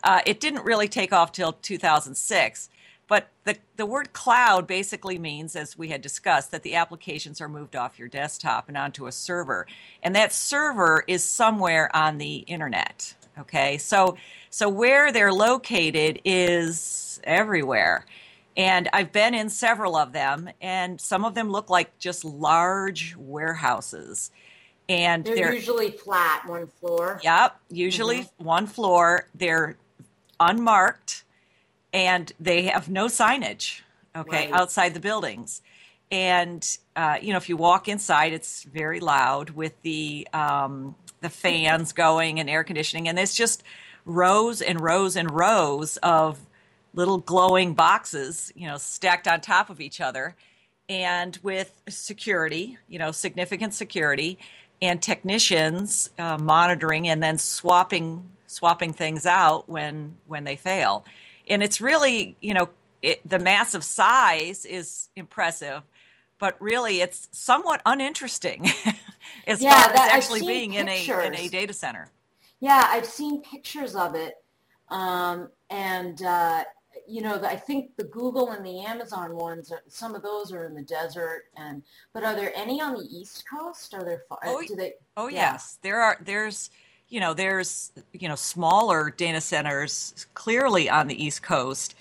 Uh, 0.03 0.21
it 0.25 0.39
didn't 0.39 0.65
really 0.65 0.87
take 0.87 1.13
off 1.13 1.31
till 1.31 1.53
2006. 1.53 2.69
But 3.09 3.29
the, 3.43 3.57
the 3.75 3.87
word 3.87 4.13
cloud 4.13 4.67
basically 4.67 5.17
means, 5.17 5.55
as 5.55 5.75
we 5.75 5.89
had 5.89 6.01
discussed, 6.01 6.51
that 6.51 6.61
the 6.61 6.75
applications 6.75 7.41
are 7.41 7.49
moved 7.49 7.75
off 7.75 7.97
your 7.97 8.07
desktop 8.07 8.67
and 8.67 8.77
onto 8.77 9.07
a 9.07 9.11
server. 9.11 9.65
And 10.03 10.15
that 10.15 10.31
server 10.31 11.03
is 11.07 11.23
somewhere 11.23 11.93
on 11.95 12.19
the 12.19 12.37
internet. 12.37 13.15
Okay, 13.39 13.77
so 13.77 14.15
so 14.49 14.69
where 14.69 15.11
they're 15.11 15.33
located 15.33 16.21
is 16.23 17.19
everywhere. 17.23 18.05
And 18.55 18.89
I've 18.91 19.11
been 19.11 19.33
in 19.33 19.49
several 19.49 19.95
of 19.95 20.11
them, 20.11 20.49
and 20.61 20.99
some 20.99 21.23
of 21.23 21.33
them 21.33 21.49
look 21.49 21.69
like 21.69 21.97
just 21.97 22.25
large 22.25 23.15
warehouses. 23.15 24.31
And 24.89 25.23
they're, 25.23 25.35
they're 25.35 25.53
usually 25.53 25.91
flat, 25.91 26.43
one 26.45 26.67
floor. 26.67 27.21
Yep, 27.23 27.59
usually 27.69 28.21
mm-hmm. 28.21 28.43
one 28.43 28.67
floor. 28.67 29.29
They're 29.33 29.77
unmarked, 30.39 31.23
and 31.93 32.31
they 32.39 32.63
have 32.63 32.89
no 32.89 33.07
signage. 33.07 33.81
Okay, 34.15 34.49
right. 34.49 34.53
outside 34.53 34.93
the 34.95 34.99
buildings, 34.99 35.61
and 36.11 36.77
uh, 36.95 37.17
you 37.21 37.31
know 37.31 37.37
if 37.37 37.47
you 37.47 37.57
walk 37.57 37.87
inside, 37.87 38.33
it's 38.33 38.63
very 38.63 38.99
loud 38.99 39.51
with 39.51 39.79
the 39.83 40.27
um, 40.33 40.95
the 41.21 41.29
fans 41.29 41.93
going 41.93 42.39
and 42.39 42.49
air 42.49 42.63
conditioning, 42.63 43.07
and 43.07 43.19
it's 43.19 43.35
just 43.35 43.63
rows 44.05 44.61
and 44.61 44.81
rows 44.81 45.15
and 45.15 45.29
rows 45.31 45.97
of 45.97 46.39
little 46.95 47.19
glowing 47.19 47.75
boxes, 47.75 48.51
you 48.55 48.67
know, 48.67 48.77
stacked 48.77 49.27
on 49.27 49.41
top 49.41 49.69
of 49.69 49.79
each 49.79 50.01
other, 50.01 50.35
and 50.87 51.37
with 51.43 51.81
security, 51.87 52.77
you 52.87 52.97
know, 52.97 53.11
significant 53.11 53.73
security, 53.73 54.39
and 54.81 55.01
technicians 55.01 56.09
uh, 56.17 56.37
monitoring 56.37 57.07
and 57.07 57.21
then 57.21 57.37
swapping 57.37 58.23
swapping 58.49 58.93
things 58.93 59.25
out 59.25 59.69
when 59.69 60.15
when 60.27 60.43
they 60.43 60.55
fail. 60.55 61.05
And 61.47 61.63
it's 61.63 61.79
really, 61.79 62.35
you 62.41 62.53
know, 62.53 62.69
it, 63.01 63.27
the 63.27 63.39
massive 63.39 63.83
size 63.83 64.65
is 64.65 65.09
impressive, 65.15 65.83
but 66.39 66.59
really 66.59 67.01
it's 67.01 67.29
somewhat 67.31 67.81
uninteresting 67.85 68.65
as 69.47 69.61
yeah, 69.61 69.73
far 69.73 69.93
that, 69.93 70.09
as 70.11 70.23
actually 70.23 70.41
being 70.41 70.73
in 70.73 70.89
a 70.89 71.25
in 71.25 71.35
a 71.35 71.47
data 71.47 71.73
center. 71.73 72.09
Yeah, 72.59 72.83
I've 72.87 73.05
seen 73.05 73.41
pictures 73.41 73.95
of 73.95 74.15
it, 74.15 74.33
um, 74.89 75.49
and 75.69 76.21
uh, 76.23 76.63
you 77.07 77.21
know, 77.21 77.41
I 77.43 77.55
think 77.55 77.95
the 77.95 78.03
Google 78.03 78.49
and 78.51 78.65
the 78.65 78.81
Amazon 78.81 79.35
ones, 79.35 79.71
some 79.87 80.13
of 80.13 80.23
those 80.23 80.51
are 80.51 80.65
in 80.65 80.73
the 80.73 80.81
desert, 80.81 81.43
and 81.55 81.83
but 82.13 82.23
are 82.23 82.35
there 82.35 82.51
any 82.55 82.81
on 82.81 82.93
the 82.93 83.07
East 83.09 83.45
Coast? 83.49 83.93
Are 83.93 84.03
there? 84.03 84.23
Oh, 84.43 84.61
do 84.67 84.75
they? 84.75 84.93
Oh 85.15 85.27
yeah. 85.27 85.53
yes, 85.53 85.77
there 85.81 86.01
are. 86.01 86.17
There's 86.19 86.69
you 87.09 87.19
know, 87.19 87.33
there's 87.33 87.91
you 88.13 88.27
know 88.27 88.35
smaller 88.35 89.09
data 89.09 89.41
centers 89.41 90.27
clearly 90.33 90.89
on 90.89 91.07
the 91.07 91.23
East 91.23 91.41
Coast, 91.41 91.95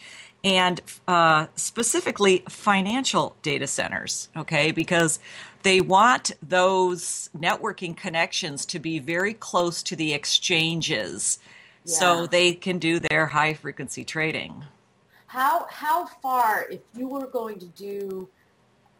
and 0.44 0.80
uh, 1.06 1.46
specifically 1.56 2.44
financial 2.48 3.34
data 3.42 3.66
centers. 3.66 4.28
Okay, 4.36 4.70
because 4.70 5.18
they 5.62 5.80
want 5.80 6.32
those 6.46 7.30
networking 7.36 7.96
connections 7.96 8.66
to 8.66 8.78
be 8.78 8.98
very 8.98 9.34
close 9.34 9.82
to 9.84 9.96
the 9.96 10.12
exchanges, 10.12 11.38
yeah. 11.84 11.94
so 11.94 12.26
they 12.26 12.52
can 12.52 12.78
do 12.78 13.00
their 13.00 13.26
high 13.26 13.54
frequency 13.54 14.04
trading. 14.04 14.64
How 15.26 15.66
how 15.70 16.06
far, 16.06 16.66
if 16.70 16.80
you 16.94 17.08
were 17.08 17.26
going 17.26 17.58
to 17.60 17.66
do 17.66 18.28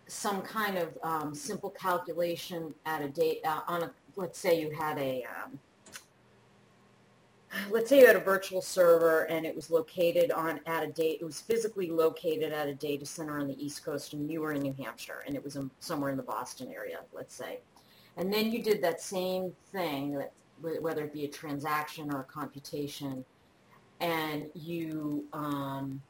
some 0.07 0.41
kind 0.41 0.79
of 0.79 0.99
um, 1.03 1.35
simple 1.35 1.69
calculation 1.71 2.75
at 2.87 3.03
a 3.03 3.09
date 3.09 3.41
uh, 3.45 3.61
on 3.69 3.83
a, 3.83 3.91
let's 4.17 4.39
say 4.39 4.59
you 4.59 4.71
had 4.71 4.99
a 4.99 5.25
um, 5.25 5.59
let's 7.71 7.89
say 7.89 8.01
you 8.01 8.07
had 8.07 8.17
a 8.17 8.21
virtual 8.21 8.61
server 8.61 9.23
and 9.25 9.47
it 9.47 9.55
was 9.55 9.71
located 9.71 10.31
on 10.31 10.61
at 10.67 10.83
a 10.83 10.87
date 10.87 11.19
it 11.21 11.25
was 11.25 11.41
physically 11.41 11.91
located 11.91 12.53
at 12.53 12.69
a 12.69 12.75
data 12.75 13.07
center 13.07 13.39
on 13.39 13.47
the 13.47 13.65
east 13.65 13.85
coast 13.85 14.13
and 14.13 14.31
you 14.31 14.41
were 14.41 14.53
in 14.53 14.63
new 14.63 14.75
hampshire 14.79 15.23
and 15.27 15.35
it 15.35 15.43
was 15.43 15.57
in, 15.57 15.71
somewhere 15.81 16.11
in 16.11 16.17
the 16.17 16.23
boston 16.23 16.71
area 16.75 16.99
let's 17.13 17.35
say. 17.35 17.61
And 18.17 18.33
then 18.33 18.51
you 18.51 18.63
did 18.63 18.83
that 18.83 19.01
same 19.01 19.53
thing 19.71 20.15
that, 20.15 20.33
whether 20.61 21.05
it 21.05 21.13
be 21.13 21.25
a 21.25 21.29
transaction 21.29 22.13
or 22.13 22.21
a 22.21 22.25
computation 22.25 23.25
and 24.01 24.47
you 24.55 25.25
um, 25.33 26.03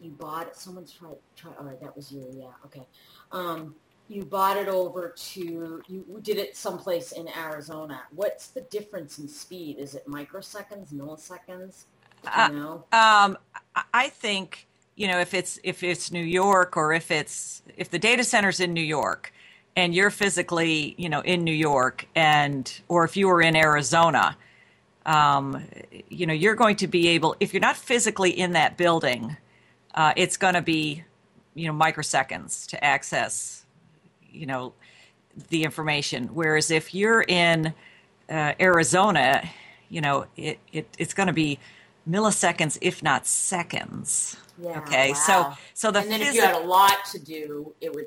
you 0.00 0.10
bought 0.10 0.54
someone's 0.54 0.92
try 0.92 1.50
all 1.58 1.64
right 1.64 1.80
that 1.80 1.96
was 1.96 2.12
you 2.12 2.26
yeah 2.36 2.46
okay. 2.64 2.86
Um, 3.32 3.74
you 4.08 4.24
bought 4.24 4.56
it 4.56 4.68
over 4.68 5.14
to 5.16 5.82
you 5.86 6.20
did 6.22 6.38
it 6.38 6.56
someplace 6.56 7.12
in 7.12 7.28
Arizona. 7.36 8.02
What's 8.10 8.48
the 8.48 8.62
difference 8.62 9.18
in 9.18 9.28
speed? 9.28 9.78
Is 9.78 9.94
it 9.94 10.06
microseconds, 10.06 10.92
milliseconds? 10.92 11.84
Uh, 12.26 12.48
you 12.50 12.58
know? 12.58 12.84
um, 12.92 13.38
I 13.92 14.08
think 14.08 14.66
you 14.96 15.06
know 15.06 15.18
if 15.20 15.34
it's 15.34 15.60
if 15.62 15.82
it's 15.82 16.10
New 16.10 16.24
York 16.24 16.76
or 16.76 16.92
if 16.92 17.10
it's 17.10 17.62
if 17.76 17.90
the 17.90 17.98
data 17.98 18.24
center's 18.24 18.60
in 18.60 18.72
New 18.72 18.80
York 18.80 19.32
and 19.76 19.94
you're 19.94 20.10
physically 20.10 20.94
you 20.98 21.08
know 21.08 21.20
in 21.20 21.44
New 21.44 21.52
York 21.52 22.08
and 22.14 22.80
or 22.88 23.04
if 23.04 23.16
you 23.16 23.28
were 23.28 23.42
in 23.42 23.54
Arizona, 23.56 24.36
um, 25.06 25.62
you 26.08 26.26
know 26.26 26.34
you're 26.34 26.56
going 26.56 26.76
to 26.76 26.86
be 26.86 27.08
able 27.08 27.36
if 27.40 27.52
you're 27.52 27.60
not 27.60 27.76
physically 27.76 28.30
in 28.30 28.52
that 28.52 28.76
building 28.76 29.36
uh, 29.94 30.12
it's 30.16 30.36
going 30.36 30.54
to 30.54 30.62
be 30.62 31.04
you 31.54 31.66
know 31.66 31.74
microseconds 31.74 32.66
to 32.68 32.82
access 32.82 33.66
you 34.30 34.46
know 34.46 34.72
the 35.50 35.64
information 35.64 36.28
whereas 36.34 36.70
if 36.70 36.94
you're 36.94 37.22
in 37.22 37.72
uh, 38.30 38.52
arizona 38.60 39.48
you 39.88 40.00
know 40.00 40.26
it, 40.36 40.58
it 40.72 40.88
it's 40.98 41.14
going 41.14 41.26
to 41.26 41.32
be 41.32 41.58
milliseconds 42.08 42.78
if 42.80 43.02
not 43.02 43.26
seconds 43.26 44.36
yeah, 44.60 44.78
okay 44.78 45.10
wow. 45.10 45.14
so 45.14 45.52
so 45.74 45.90
the 45.90 46.00
and 46.00 46.10
then 46.10 46.20
phys- 46.20 46.28
if 46.28 46.34
you 46.34 46.42
had 46.42 46.56
a 46.56 46.66
lot 46.66 47.04
to 47.10 47.18
do 47.18 47.74
it 47.80 47.94
would 47.94 48.06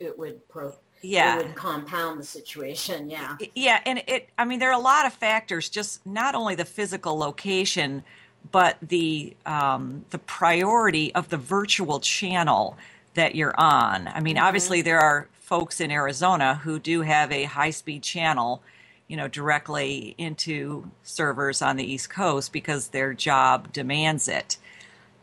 it 0.00 0.18
would 0.18 0.46
pro 0.48 0.74
yeah 1.02 1.38
it 1.38 1.46
would 1.46 1.54
compound 1.54 2.18
the 2.18 2.24
situation 2.24 3.08
yeah 3.08 3.36
yeah 3.54 3.80
and 3.86 4.02
it 4.06 4.28
i 4.38 4.44
mean 4.44 4.58
there 4.58 4.70
are 4.70 4.78
a 4.78 4.82
lot 4.82 5.06
of 5.06 5.12
factors 5.12 5.68
just 5.68 6.04
not 6.06 6.34
only 6.34 6.54
the 6.54 6.64
physical 6.64 7.16
location 7.16 8.02
but 8.50 8.76
the 8.82 9.34
um, 9.46 10.04
the 10.10 10.18
priority 10.18 11.14
of 11.14 11.28
the 11.28 11.36
virtual 11.36 12.00
channel 12.00 12.76
that 13.14 13.34
you're 13.34 13.58
on. 13.58 14.08
I 14.08 14.20
mean, 14.20 14.36
mm-hmm. 14.36 14.44
obviously 14.44 14.82
there 14.82 15.00
are 15.00 15.28
folks 15.44 15.78
in 15.78 15.90
Arizona 15.90 16.54
who 16.64 16.78
do 16.78 17.02
have 17.02 17.30
a 17.30 17.44
high 17.44 17.70
speed 17.70 18.02
channel, 18.02 18.62
you 19.08 19.16
know, 19.16 19.28
directly 19.28 20.14
into 20.16 20.90
servers 21.02 21.60
on 21.60 21.76
the 21.76 21.84
East 21.84 22.08
Coast 22.08 22.50
because 22.50 22.88
their 22.88 23.12
job 23.12 23.70
demands 23.70 24.26
it. 24.26 24.56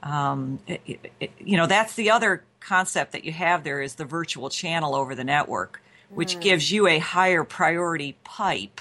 Um, 0.04 0.60
it, 0.68 1.12
it 1.20 1.32
you 1.40 1.58
know, 1.58 1.66
that's 1.66 1.96
the 1.96 2.12
other 2.12 2.44
concept 2.60 3.14
that 3.14 3.26
you 3.26 3.32
have 3.32 3.64
there 3.64 3.82
is 3.82 3.96
the 3.96 4.06
virtual 4.06 4.52
channel 4.52 4.94
over 4.94 5.16
the 5.16 5.24
network, 5.24 5.82
which 6.10 6.36
mm. 6.36 6.42
gives 6.42 6.72
you 6.72 6.86
a 6.88 7.00
higher 7.00 7.44
priority 7.44 8.16
pipe 8.24 8.80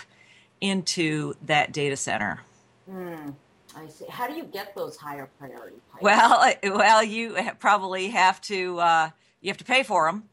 into 0.61 1.33
that 1.47 1.73
data 1.73 1.97
center. 1.97 2.43
Mm. 2.91 3.35
I 3.75 3.87
see. 3.89 4.05
How 4.11 4.27
do 4.27 4.35
you 4.35 4.45
get 4.45 4.75
those 4.75 4.97
higher 4.97 5.31
priority 5.39 5.77
pipes? 5.91 6.03
Well, 6.03 6.53
well, 6.65 7.03
you 7.03 7.35
probably 7.61 8.09
have 8.09 8.43
to 8.43 8.79
uh, 8.79 9.11
you 9.41 9.49
have 9.49 9.59
to 9.59 9.65
pay 9.65 9.83
for 9.83 10.07
them, 10.07 10.25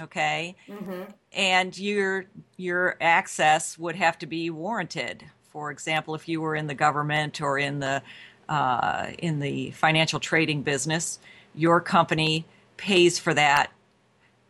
okay? 0.00 0.56
Mm-hmm. 0.68 1.02
And 1.32 1.78
your 1.78 2.24
your 2.56 2.96
access 3.00 3.78
would 3.78 3.96
have 3.96 4.18
to 4.18 4.26
be 4.26 4.50
warranted. 4.50 5.24
For 5.50 5.70
example, 5.70 6.14
if 6.14 6.28
you 6.28 6.40
were 6.40 6.54
in 6.54 6.66
the 6.66 6.74
government 6.74 7.40
or 7.40 7.58
in 7.58 7.80
the 7.80 8.02
uh, 8.48 9.08
in 9.18 9.40
the 9.40 9.70
financial 9.72 10.20
trading 10.20 10.62
business, 10.62 11.18
your 11.54 11.80
company 11.80 12.46
pays 12.76 13.18
for 13.18 13.34
that 13.34 13.72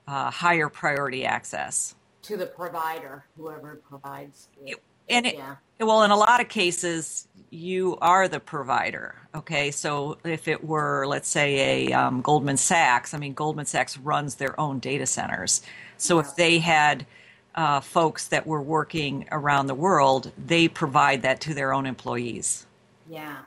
uh, 0.07 0.31
higher 0.31 0.69
priority 0.69 1.25
access 1.25 1.95
to 2.23 2.37
the 2.37 2.47
provider, 2.47 3.25
whoever 3.37 3.77
provides 3.89 4.49
it. 4.65 4.83
And 5.11 5.27
it, 5.27 5.37
yeah. 5.37 5.57
well, 5.81 6.03
in 6.03 6.11
a 6.11 6.17
lot 6.17 6.41
of 6.41 6.49
cases, 6.49 7.29
you 7.51 7.97
are 8.01 8.29
the 8.29 8.41
provider. 8.41 9.15
Okay, 9.35 9.71
so 9.71 10.19
if 10.25 10.49
it 10.49 10.65
were, 10.65 11.07
let's 11.07 11.29
say, 11.29 11.89
a 11.89 11.93
um, 11.93 12.21
Goldman 12.21 12.57
Sachs, 12.57 13.15
I 13.15 13.19
mean, 13.19 13.35
Goldman 13.35 13.67
Sachs 13.67 13.97
runs 13.99 14.35
their 14.35 14.59
own 14.61 14.79
data 14.79 15.07
centers. 15.07 15.63
So 15.97 16.17
yeah. 16.17 16.21
if 16.21 16.37
they 16.37 16.59
had 16.59 17.07
uh, 17.55 17.81
folks 17.81 18.29
that 18.29 18.47
were 18.47 18.63
working 18.63 19.27
around 19.33 19.67
the 19.67 19.75
world, 19.75 20.33
they 20.39 20.69
provide 20.69 21.23
that 21.23 21.41
to 21.43 21.55
their 21.55 21.73
own 21.73 21.87
employees. 21.87 22.67
Yeah, 23.09 23.39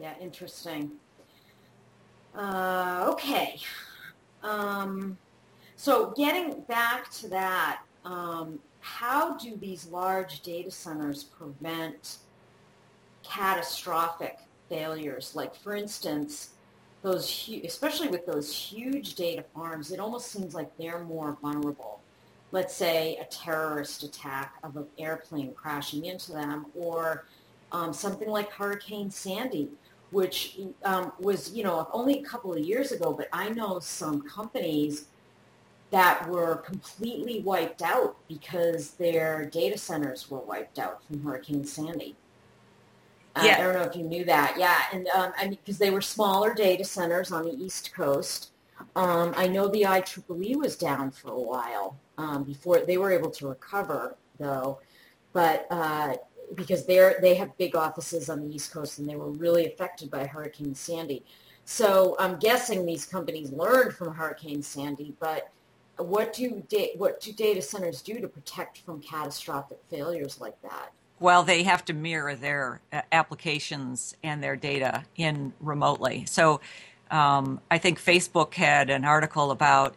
yeah, 0.00 0.14
interesting. 0.20 0.92
Uh, 2.34 3.06
okay. 3.10 3.60
Um, 4.42 5.18
so 5.76 6.14
getting 6.16 6.60
back 6.62 7.10
to 7.12 7.28
that, 7.28 7.82
um, 8.04 8.58
how 8.82 9.36
do 9.38 9.56
these 9.56 9.86
large 9.86 10.42
data 10.42 10.70
centers 10.70 11.24
prevent 11.24 12.18
catastrophic 13.22 14.38
failures. 14.68 15.32
Like 15.34 15.54
for 15.54 15.74
instance, 15.74 16.50
those 17.02 17.50
especially 17.64 18.08
with 18.08 18.26
those 18.26 18.54
huge 18.54 19.14
data 19.14 19.44
farms, 19.54 19.90
it 19.90 20.00
almost 20.00 20.30
seems 20.30 20.54
like 20.54 20.76
they're 20.78 21.04
more 21.04 21.36
vulnerable. 21.42 22.00
Let's 22.52 22.74
say 22.74 23.16
a 23.16 23.24
terrorist 23.24 24.02
attack 24.02 24.54
of 24.62 24.76
an 24.76 24.86
airplane 24.98 25.54
crashing 25.54 26.04
into 26.04 26.32
them, 26.32 26.66
or 26.74 27.26
um, 27.72 27.92
something 27.92 28.28
like 28.28 28.50
Hurricane 28.50 29.10
Sandy, 29.10 29.68
which 30.10 30.58
um, 30.84 31.12
was 31.18 31.52
you 31.52 31.64
know 31.64 31.88
only 31.92 32.20
a 32.20 32.22
couple 32.22 32.52
of 32.52 32.60
years 32.60 32.92
ago, 32.92 33.12
but 33.12 33.28
I 33.32 33.48
know 33.50 33.78
some 33.78 34.22
companies 34.22 35.06
that 35.92 36.26
were 36.26 36.56
completely 36.56 37.40
wiped 37.40 37.82
out 37.82 38.16
because 38.26 38.92
their 38.92 39.44
data 39.44 39.76
centers 39.76 40.30
were 40.30 40.40
wiped 40.40 40.78
out 40.78 41.04
from 41.04 41.22
Hurricane 41.22 41.66
Sandy. 41.66 42.16
Uh, 43.36 43.42
yeah. 43.44 43.56
I 43.58 43.62
don't 43.62 43.74
know 43.74 43.82
if 43.82 43.94
you 43.94 44.02
knew 44.02 44.24
that. 44.24 44.56
Yeah, 44.58 44.80
and 44.92 45.06
um, 45.08 45.32
I 45.38 45.44
mean, 45.44 45.58
because 45.62 45.78
they 45.78 45.90
were 45.90 46.00
smaller 46.00 46.54
data 46.54 46.84
centers 46.84 47.30
on 47.30 47.44
the 47.44 47.52
East 47.52 47.94
Coast. 47.94 48.52
Um, 48.96 49.32
I 49.36 49.46
know 49.46 49.68
the 49.68 49.82
IEEE 49.82 50.56
was 50.56 50.76
down 50.76 51.10
for 51.10 51.30
a 51.30 51.38
while 51.38 51.98
um, 52.18 52.42
before 52.42 52.80
they 52.80 52.96
were 52.96 53.12
able 53.12 53.30
to 53.30 53.48
recover, 53.48 54.16
though. 54.38 54.80
But 55.34 55.66
uh, 55.70 56.14
because 56.54 56.86
they're 56.86 57.16
they 57.20 57.34
have 57.34 57.56
big 57.58 57.76
offices 57.76 58.28
on 58.30 58.40
the 58.40 58.54
East 58.54 58.72
Coast 58.72 58.98
and 58.98 59.08
they 59.08 59.16
were 59.16 59.30
really 59.30 59.66
affected 59.66 60.10
by 60.10 60.26
Hurricane 60.26 60.74
Sandy. 60.74 61.24
So 61.64 62.16
I'm 62.18 62.38
guessing 62.38 62.84
these 62.84 63.04
companies 63.04 63.52
learned 63.52 63.94
from 63.94 64.14
Hurricane 64.14 64.62
Sandy, 64.62 65.14
but 65.20 65.50
what 65.98 66.32
do 66.32 66.62
da- 66.68 66.94
what 66.96 67.20
do 67.20 67.32
data 67.32 67.62
centers 67.62 68.02
do 68.02 68.20
to 68.20 68.28
protect 68.28 68.78
from 68.78 69.00
catastrophic 69.00 69.78
failures 69.88 70.40
like 70.40 70.60
that? 70.62 70.92
Well, 71.20 71.44
they 71.44 71.62
have 71.62 71.84
to 71.84 71.92
mirror 71.92 72.34
their 72.34 72.80
uh, 72.92 73.02
applications 73.12 74.16
and 74.24 74.42
their 74.42 74.56
data 74.56 75.04
in 75.16 75.52
remotely. 75.60 76.24
So 76.26 76.60
um, 77.10 77.60
I 77.70 77.78
think 77.78 78.00
Facebook 78.00 78.54
had 78.54 78.90
an 78.90 79.04
article 79.04 79.50
about 79.50 79.94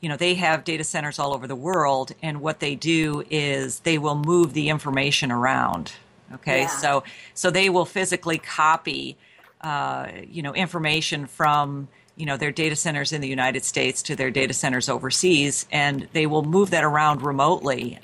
you 0.00 0.08
know 0.08 0.16
they 0.16 0.34
have 0.34 0.64
data 0.64 0.84
centers 0.84 1.18
all 1.18 1.32
over 1.32 1.46
the 1.46 1.56
world 1.56 2.12
and 2.22 2.40
what 2.40 2.60
they 2.60 2.74
do 2.74 3.24
is 3.30 3.80
they 3.80 3.98
will 3.98 4.16
move 4.16 4.54
the 4.54 4.70
information 4.70 5.30
around 5.30 5.92
okay 6.32 6.62
yeah. 6.62 6.66
so 6.68 7.04
so 7.34 7.50
they 7.50 7.68
will 7.68 7.84
physically 7.84 8.38
copy 8.38 9.18
uh, 9.60 10.08
you 10.26 10.42
know 10.42 10.54
information 10.54 11.26
from 11.26 11.86
you 12.20 12.26
know 12.26 12.36
their 12.36 12.52
data 12.52 12.76
centers 12.76 13.12
in 13.12 13.20
the 13.20 13.28
united 13.28 13.64
states 13.64 14.02
to 14.02 14.14
their 14.14 14.30
data 14.30 14.52
centers 14.52 14.88
overseas 14.88 15.66
and 15.72 16.08
they 16.12 16.26
will 16.26 16.44
move 16.44 16.70
that 16.70 16.84
around 16.84 17.22
remotely 17.22 17.98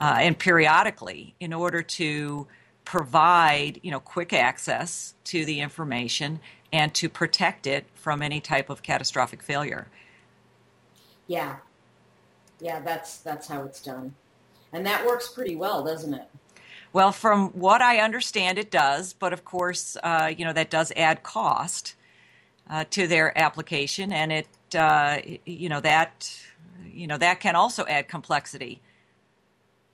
uh, 0.00 0.16
and 0.18 0.38
periodically 0.38 1.34
in 1.40 1.52
order 1.52 1.82
to 1.82 2.46
provide 2.84 3.78
you 3.82 3.90
know 3.90 4.00
quick 4.00 4.32
access 4.32 5.14
to 5.24 5.44
the 5.44 5.60
information 5.60 6.40
and 6.72 6.92
to 6.94 7.08
protect 7.08 7.66
it 7.66 7.86
from 7.94 8.22
any 8.22 8.40
type 8.40 8.70
of 8.70 8.82
catastrophic 8.82 9.42
failure 9.42 9.86
yeah. 11.26 11.56
Yeah, 12.60 12.80
that's 12.80 13.18
that's 13.18 13.48
how 13.48 13.62
it's 13.64 13.82
done. 13.82 14.14
And 14.72 14.86
that 14.86 15.06
works 15.06 15.28
pretty 15.28 15.56
well, 15.56 15.84
doesn't 15.84 16.14
it? 16.14 16.28
Well, 16.92 17.12
from 17.12 17.48
what 17.50 17.82
I 17.82 17.98
understand, 17.98 18.58
it 18.58 18.70
does. 18.70 19.12
But 19.12 19.32
of 19.32 19.44
course, 19.44 19.96
uh, 20.02 20.32
you 20.36 20.44
know 20.44 20.52
that 20.52 20.70
does 20.70 20.92
add 20.96 21.22
cost 21.22 21.94
uh, 22.68 22.84
to 22.90 23.06
their 23.06 23.36
application, 23.38 24.12
and 24.12 24.32
it, 24.32 24.48
uh, 24.76 25.18
you 25.44 25.68
know, 25.68 25.80
that, 25.80 26.34
you 26.92 27.06
know, 27.06 27.18
that 27.18 27.40
can 27.40 27.56
also 27.56 27.84
add 27.86 28.08
complexity. 28.08 28.80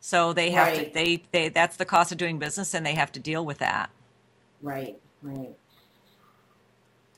So 0.01 0.33
they 0.33 0.51
have 0.51 0.69
right. 0.69 0.87
to 0.87 0.95
they 0.95 1.23
they 1.31 1.49
that's 1.51 1.77
the 1.77 1.85
cost 1.85 2.11
of 2.11 2.19
doing 2.19 2.39
business, 2.39 2.75
and 2.75 2.87
they 2.87 2.95
have 2.95 3.13
to 3.13 3.21
deal 3.21 3.45
with 3.45 3.59
that. 3.59 3.91
Right. 4.63 4.99
Right. 5.23 5.55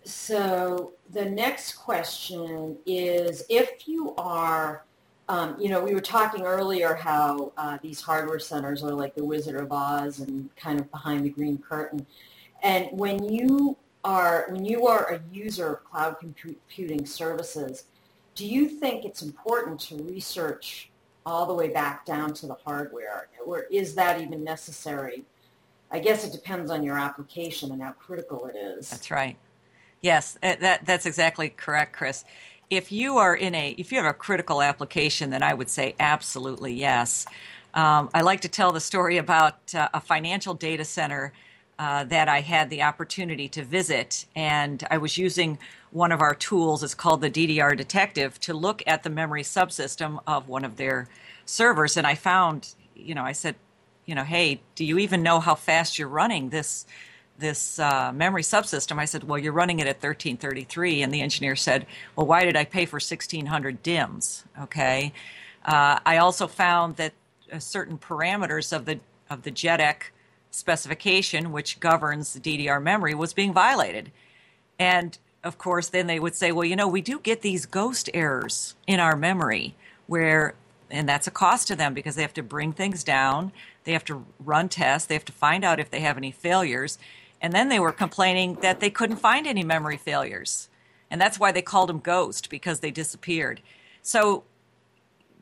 So 0.04 0.94
the 1.10 1.24
next 1.24 1.74
question 1.74 2.76
is 2.86 3.44
if 3.48 3.86
you 3.86 4.14
are, 4.16 4.84
um, 5.28 5.56
you 5.60 5.68
know, 5.68 5.80
we 5.80 5.94
were 5.94 6.00
talking 6.00 6.42
earlier 6.42 6.94
how 6.94 7.52
uh, 7.56 7.78
these 7.80 8.00
hardware 8.00 8.40
centers 8.40 8.82
are 8.82 8.90
like 8.92 9.14
the 9.14 9.24
Wizard 9.24 9.60
of 9.60 9.70
Oz 9.70 10.18
and 10.18 10.50
kind 10.56 10.80
of 10.80 10.90
behind 10.90 11.24
the 11.24 11.30
green 11.30 11.58
curtain. 11.58 12.04
And 12.64 12.88
when 12.90 13.22
you 13.24 13.76
are 14.04 14.46
when 14.50 14.64
you 14.64 14.86
are 14.86 15.12
a 15.12 15.20
user 15.32 15.74
of 15.74 15.84
cloud 15.84 16.16
computing 16.18 17.06
services, 17.06 17.84
do 18.34 18.46
you 18.46 18.68
think 18.68 19.04
it's 19.04 19.22
important 19.22 19.78
to 19.80 19.96
research 19.96 20.90
all 21.24 21.46
the 21.46 21.54
way 21.54 21.68
back 21.68 22.04
down 22.04 22.34
to 22.34 22.46
the 22.46 22.54
hardware, 22.64 23.28
or 23.46 23.60
is 23.70 23.94
that 23.94 24.20
even 24.20 24.42
necessary? 24.42 25.24
I 25.90 25.98
guess 25.98 26.24
it 26.24 26.32
depends 26.32 26.70
on 26.70 26.82
your 26.82 26.98
application 26.98 27.70
and 27.70 27.82
how 27.82 27.92
critical 27.92 28.46
it 28.46 28.56
is. 28.56 28.90
That's 28.90 29.10
right. 29.10 29.36
Yes, 30.00 30.36
uh, 30.42 30.56
that 30.60 30.84
that's 30.84 31.06
exactly 31.06 31.50
correct, 31.50 31.92
Chris. 31.92 32.24
If 32.70 32.90
you 32.90 33.18
are 33.18 33.36
in 33.36 33.54
a 33.54 33.70
if 33.78 33.92
you 33.92 33.98
have 33.98 34.10
a 34.10 34.14
critical 34.14 34.62
application, 34.62 35.30
then 35.30 35.42
I 35.42 35.54
would 35.54 35.68
say 35.68 35.94
absolutely 36.00 36.74
yes. 36.74 37.26
Um, 37.74 38.10
I 38.12 38.22
like 38.22 38.40
to 38.40 38.48
tell 38.48 38.72
the 38.72 38.80
story 38.80 39.18
about 39.18 39.74
uh, 39.74 39.88
a 39.94 40.00
financial 40.00 40.54
data 40.54 40.84
center 40.84 41.32
uh, 41.82 42.04
that 42.04 42.28
I 42.28 42.42
had 42.42 42.70
the 42.70 42.80
opportunity 42.82 43.48
to 43.48 43.64
visit, 43.64 44.26
and 44.36 44.86
I 44.88 44.98
was 44.98 45.18
using 45.18 45.58
one 45.90 46.12
of 46.12 46.20
our 46.20 46.32
tools. 46.32 46.84
It's 46.84 46.94
called 46.94 47.20
the 47.20 47.28
DDR 47.28 47.76
Detective 47.76 48.38
to 48.42 48.54
look 48.54 48.84
at 48.86 49.02
the 49.02 49.10
memory 49.10 49.42
subsystem 49.42 50.20
of 50.24 50.46
one 50.46 50.64
of 50.64 50.76
their 50.76 51.08
servers, 51.44 51.96
and 51.96 52.06
I 52.06 52.14
found, 52.14 52.76
you 52.94 53.16
know, 53.16 53.24
I 53.24 53.32
said, 53.32 53.56
you 54.06 54.14
know, 54.14 54.22
hey, 54.22 54.60
do 54.76 54.84
you 54.84 54.96
even 54.98 55.24
know 55.24 55.40
how 55.40 55.56
fast 55.56 55.98
you're 55.98 56.06
running 56.06 56.50
this? 56.50 56.86
this 57.38 57.80
uh, 57.80 58.12
memory 58.14 58.42
subsystem. 58.42 58.98
I 58.98 59.04
said, 59.06 59.24
well, 59.24 59.38
you're 59.38 59.52
running 59.52 59.80
it 59.80 59.88
at 59.88 59.96
1333. 59.96 61.02
And 61.02 61.12
the 61.12 61.22
engineer 61.22 61.56
said, 61.56 61.86
well, 62.14 62.26
why 62.26 62.44
did 62.44 62.56
I 62.56 62.64
pay 62.64 62.86
for 62.86 62.96
1600 62.96 63.82
DIMMs? 63.82 64.44
Okay. 64.60 65.12
Uh, 65.64 65.98
I 66.06 66.18
also 66.18 66.46
found 66.46 66.96
that 66.96 67.14
uh, 67.50 67.58
certain 67.58 67.98
parameters 67.98 68.72
of 68.72 68.84
the, 68.84 69.00
of 69.28 69.42
the 69.42 69.50
JEDEC 69.50 70.02
specification, 70.52 71.50
which 71.50 71.80
governs 71.80 72.34
the 72.34 72.40
DDR 72.40 72.80
memory, 72.80 73.14
was 73.14 73.32
being 73.32 73.52
violated. 73.52 74.12
And 74.78 75.18
of 75.42 75.58
course, 75.58 75.88
then 75.88 76.06
they 76.06 76.20
would 76.20 76.36
say, 76.36 76.52
well, 76.52 76.64
you 76.64 76.76
know, 76.76 76.86
we 76.86 77.00
do 77.00 77.18
get 77.18 77.42
these 77.42 77.66
ghost 77.66 78.08
errors 78.14 78.76
in 78.86 79.00
our 79.00 79.16
memory 79.16 79.74
where, 80.06 80.54
and 80.90 81.08
that's 81.08 81.26
a 81.26 81.30
cost 81.32 81.66
to 81.68 81.76
them 81.76 81.94
because 81.94 82.14
they 82.14 82.22
have 82.22 82.34
to 82.34 82.42
bring 82.42 82.72
things 82.72 83.02
down, 83.02 83.50
they 83.84 83.92
have 83.92 84.04
to 84.04 84.24
run 84.38 84.68
tests, 84.68 85.08
they 85.08 85.14
have 85.14 85.24
to 85.24 85.32
find 85.32 85.64
out 85.64 85.80
if 85.80 85.90
they 85.90 86.00
have 86.00 86.16
any 86.16 86.30
failures. 86.30 86.98
And 87.40 87.52
then 87.52 87.68
they 87.68 87.80
were 87.80 87.90
complaining 87.90 88.54
that 88.60 88.78
they 88.78 88.90
couldn't 88.90 89.16
find 89.16 89.46
any 89.46 89.64
memory 89.64 89.96
failures. 89.96 90.68
And 91.10 91.20
that's 91.20 91.40
why 91.40 91.50
they 91.50 91.62
called 91.62 91.88
them 91.88 91.98
ghost 91.98 92.50
because 92.50 92.80
they 92.80 92.90
disappeared. 92.90 93.60
So 94.02 94.44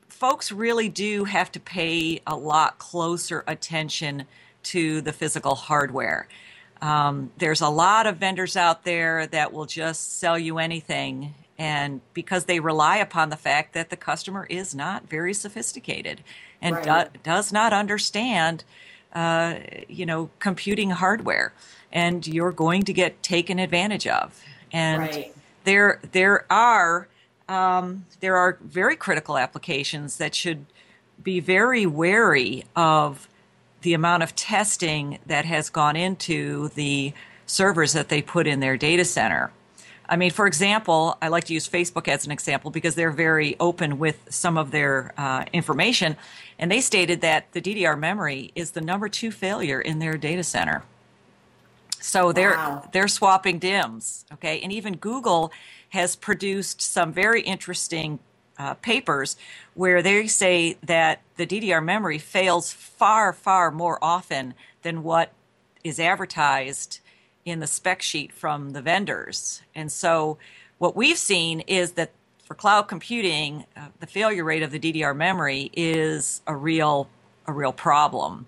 folks 0.08 0.50
really 0.52 0.88
do 0.88 1.24
have 1.24 1.52
to 1.52 1.60
pay 1.60 2.20
a 2.26 2.36
lot 2.36 2.78
closer 2.78 3.44
attention 3.46 4.26
to 4.64 5.00
the 5.00 5.12
physical 5.12 5.54
hardware. 5.54 6.28
Um, 6.82 7.30
there's 7.36 7.60
a 7.60 7.68
lot 7.68 8.06
of 8.06 8.16
vendors 8.16 8.56
out 8.56 8.84
there 8.84 9.26
that 9.26 9.52
will 9.52 9.66
just 9.66 10.18
sell 10.18 10.38
you 10.38 10.58
anything, 10.58 11.34
and 11.58 12.00
because 12.14 12.44
they 12.46 12.60
rely 12.60 12.96
upon 12.96 13.28
the 13.28 13.36
fact 13.36 13.74
that 13.74 13.90
the 13.90 13.96
customer 13.96 14.46
is 14.48 14.74
not 14.74 15.08
very 15.08 15.34
sophisticated 15.34 16.22
and 16.62 16.76
right. 16.76 17.12
do, 17.12 17.18
does 17.22 17.52
not 17.52 17.72
understand, 17.72 18.64
uh, 19.14 19.56
you 19.88 20.06
know, 20.06 20.30
computing 20.38 20.90
hardware 20.90 21.52
and 21.92 22.26
you're 22.26 22.52
going 22.52 22.82
to 22.82 22.92
get 22.92 23.22
taken 23.22 23.58
advantage 23.58 24.06
of. 24.06 24.42
And 24.72 25.02
right. 25.02 25.34
there 25.64 26.00
there 26.12 26.50
are 26.50 27.08
um, 27.48 28.06
there 28.20 28.36
are 28.36 28.58
very 28.62 28.96
critical 28.96 29.36
applications 29.36 30.18
that 30.18 30.34
should 30.34 30.66
be 31.22 31.40
very 31.40 31.84
wary 31.84 32.64
of 32.76 33.28
the 33.82 33.94
amount 33.94 34.22
of 34.22 34.34
testing 34.36 35.18
that 35.26 35.44
has 35.44 35.70
gone 35.70 35.96
into 35.96 36.68
the 36.70 37.12
servers 37.46 37.92
that 37.92 38.08
they 38.08 38.22
put 38.22 38.46
in 38.46 38.60
their 38.60 38.76
data 38.76 39.04
center. 39.04 39.50
I 40.08 40.16
mean, 40.16 40.32
for 40.32 40.46
example, 40.46 41.16
I 41.22 41.28
like 41.28 41.44
to 41.44 41.54
use 41.54 41.68
Facebook 41.68 42.08
as 42.08 42.26
an 42.26 42.32
example 42.32 42.72
because 42.72 42.96
they're 42.96 43.12
very 43.12 43.56
open 43.60 44.00
with 44.00 44.26
some 44.28 44.58
of 44.58 44.72
their 44.72 45.14
uh, 45.16 45.44
information. 45.52 46.16
And 46.58 46.70
they 46.70 46.80
stated 46.80 47.20
that 47.20 47.52
the 47.52 47.60
DDR 47.60 47.96
memory 47.96 48.50
is 48.56 48.72
the 48.72 48.80
number 48.80 49.08
two 49.08 49.30
failure 49.30 49.80
in 49.80 50.00
their 50.00 50.16
data 50.16 50.42
center. 50.42 50.82
So 52.00 52.32
they're 52.32 52.52
wow. 52.52 52.88
they're 52.92 53.08
swapping 53.08 53.60
DIMMs, 53.60 54.24
okay? 54.32 54.60
And 54.60 54.72
even 54.72 54.96
Google 54.96 55.52
has 55.90 56.16
produced 56.16 56.80
some 56.80 57.12
very 57.12 57.42
interesting 57.42 58.18
uh, 58.60 58.74
papers 58.74 59.36
where 59.72 60.02
they 60.02 60.26
say 60.26 60.76
that 60.82 61.22
the 61.36 61.46
DDR 61.46 61.82
memory 61.82 62.18
fails 62.18 62.72
far 62.72 63.32
far 63.32 63.70
more 63.70 63.98
often 64.02 64.52
than 64.82 65.02
what 65.02 65.32
is 65.82 65.98
advertised 65.98 67.00
in 67.46 67.60
the 67.60 67.66
spec 67.66 68.02
sheet 68.02 68.32
from 68.32 68.70
the 68.70 68.82
vendors. 68.82 69.62
And 69.74 69.90
so 69.90 70.36
what 70.76 70.94
we've 70.94 71.16
seen 71.16 71.60
is 71.60 71.92
that 71.92 72.10
for 72.44 72.54
cloud 72.54 72.82
computing, 72.82 73.64
uh, 73.74 73.86
the 73.98 74.06
failure 74.06 74.44
rate 74.44 74.62
of 74.62 74.72
the 74.72 74.78
DDR 74.78 75.16
memory 75.16 75.70
is 75.72 76.42
a 76.46 76.54
real 76.54 77.08
a 77.46 77.52
real 77.52 77.72
problem. 77.72 78.46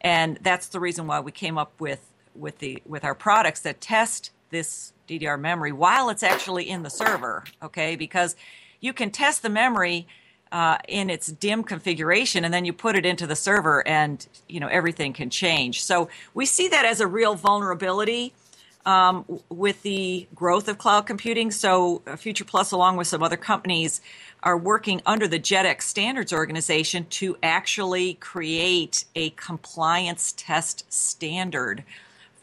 And 0.00 0.38
that's 0.42 0.66
the 0.66 0.80
reason 0.80 1.06
why 1.06 1.20
we 1.20 1.30
came 1.30 1.56
up 1.56 1.72
with 1.78 2.00
with 2.34 2.58
the 2.58 2.82
with 2.84 3.04
our 3.04 3.14
products 3.14 3.60
that 3.60 3.80
test 3.80 4.32
this 4.50 4.92
DDR 5.06 5.38
memory 5.38 5.70
while 5.70 6.10
it's 6.10 6.24
actually 6.24 6.68
in 6.68 6.82
the 6.82 6.90
server. 6.90 7.44
Okay, 7.62 7.94
because 7.94 8.34
you 8.82 8.92
can 8.92 9.10
test 9.10 9.42
the 9.42 9.48
memory 9.48 10.06
uh, 10.50 10.76
in 10.86 11.08
its 11.08 11.32
DIMM 11.32 11.64
configuration, 11.66 12.44
and 12.44 12.52
then 12.52 12.66
you 12.66 12.74
put 12.74 12.94
it 12.94 13.06
into 13.06 13.26
the 13.26 13.36
server, 13.36 13.86
and 13.88 14.26
you 14.50 14.60
know 14.60 14.66
everything 14.66 15.14
can 15.14 15.30
change. 15.30 15.82
So 15.82 16.10
we 16.34 16.44
see 16.44 16.68
that 16.68 16.84
as 16.84 17.00
a 17.00 17.06
real 17.06 17.34
vulnerability. 17.34 18.34
Um, 18.84 19.24
with 19.48 19.80
the 19.82 20.26
growth 20.34 20.66
of 20.66 20.76
cloud 20.76 21.06
computing. 21.06 21.52
So, 21.52 22.02
uh, 22.04 22.16
Future 22.16 22.44
Plus, 22.44 22.72
along 22.72 22.96
with 22.96 23.06
some 23.06 23.22
other 23.22 23.36
companies, 23.36 24.00
are 24.42 24.58
working 24.58 25.00
under 25.06 25.28
the 25.28 25.38
JEDEC 25.38 25.80
Standards 25.80 26.32
Organization 26.32 27.06
to 27.10 27.36
actually 27.44 28.14
create 28.14 29.04
a 29.14 29.30
compliance 29.30 30.34
test 30.36 30.92
standard 30.92 31.84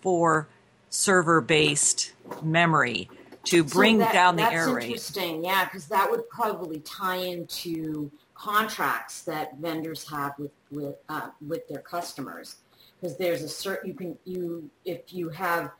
for 0.02 0.47
server 0.89 1.41
based 1.41 2.13
memory 2.41 3.10
to 3.45 3.63
bring 3.63 3.99
so 3.99 4.06
that, 4.06 4.13
down 4.13 4.36
the 4.36 4.43
error 4.43 4.75
rate. 4.75 4.89
That's 4.89 5.15
interesting, 5.15 5.43
yeah, 5.43 5.65
because 5.65 5.88
that 5.88 6.10
would 6.10 6.30
probably 6.30 6.80
tie 6.82 7.17
into 7.17 8.12
contracts 8.34 9.23
that 9.23 9.58
vendors 9.58 10.10
have 10.10 10.34
with 10.38 10.52
with 10.71 10.95
uh, 11.10 11.30
with 11.45 11.67
their 11.67 11.82
customers. 11.82 12.58
Because 12.99 13.17
there's 13.17 13.41
a 13.41 13.49
certain 13.49 13.89
you 13.89 13.93
can 13.95 14.17
you 14.25 14.69
if 14.86 15.13
you 15.13 15.30
have 15.30 15.71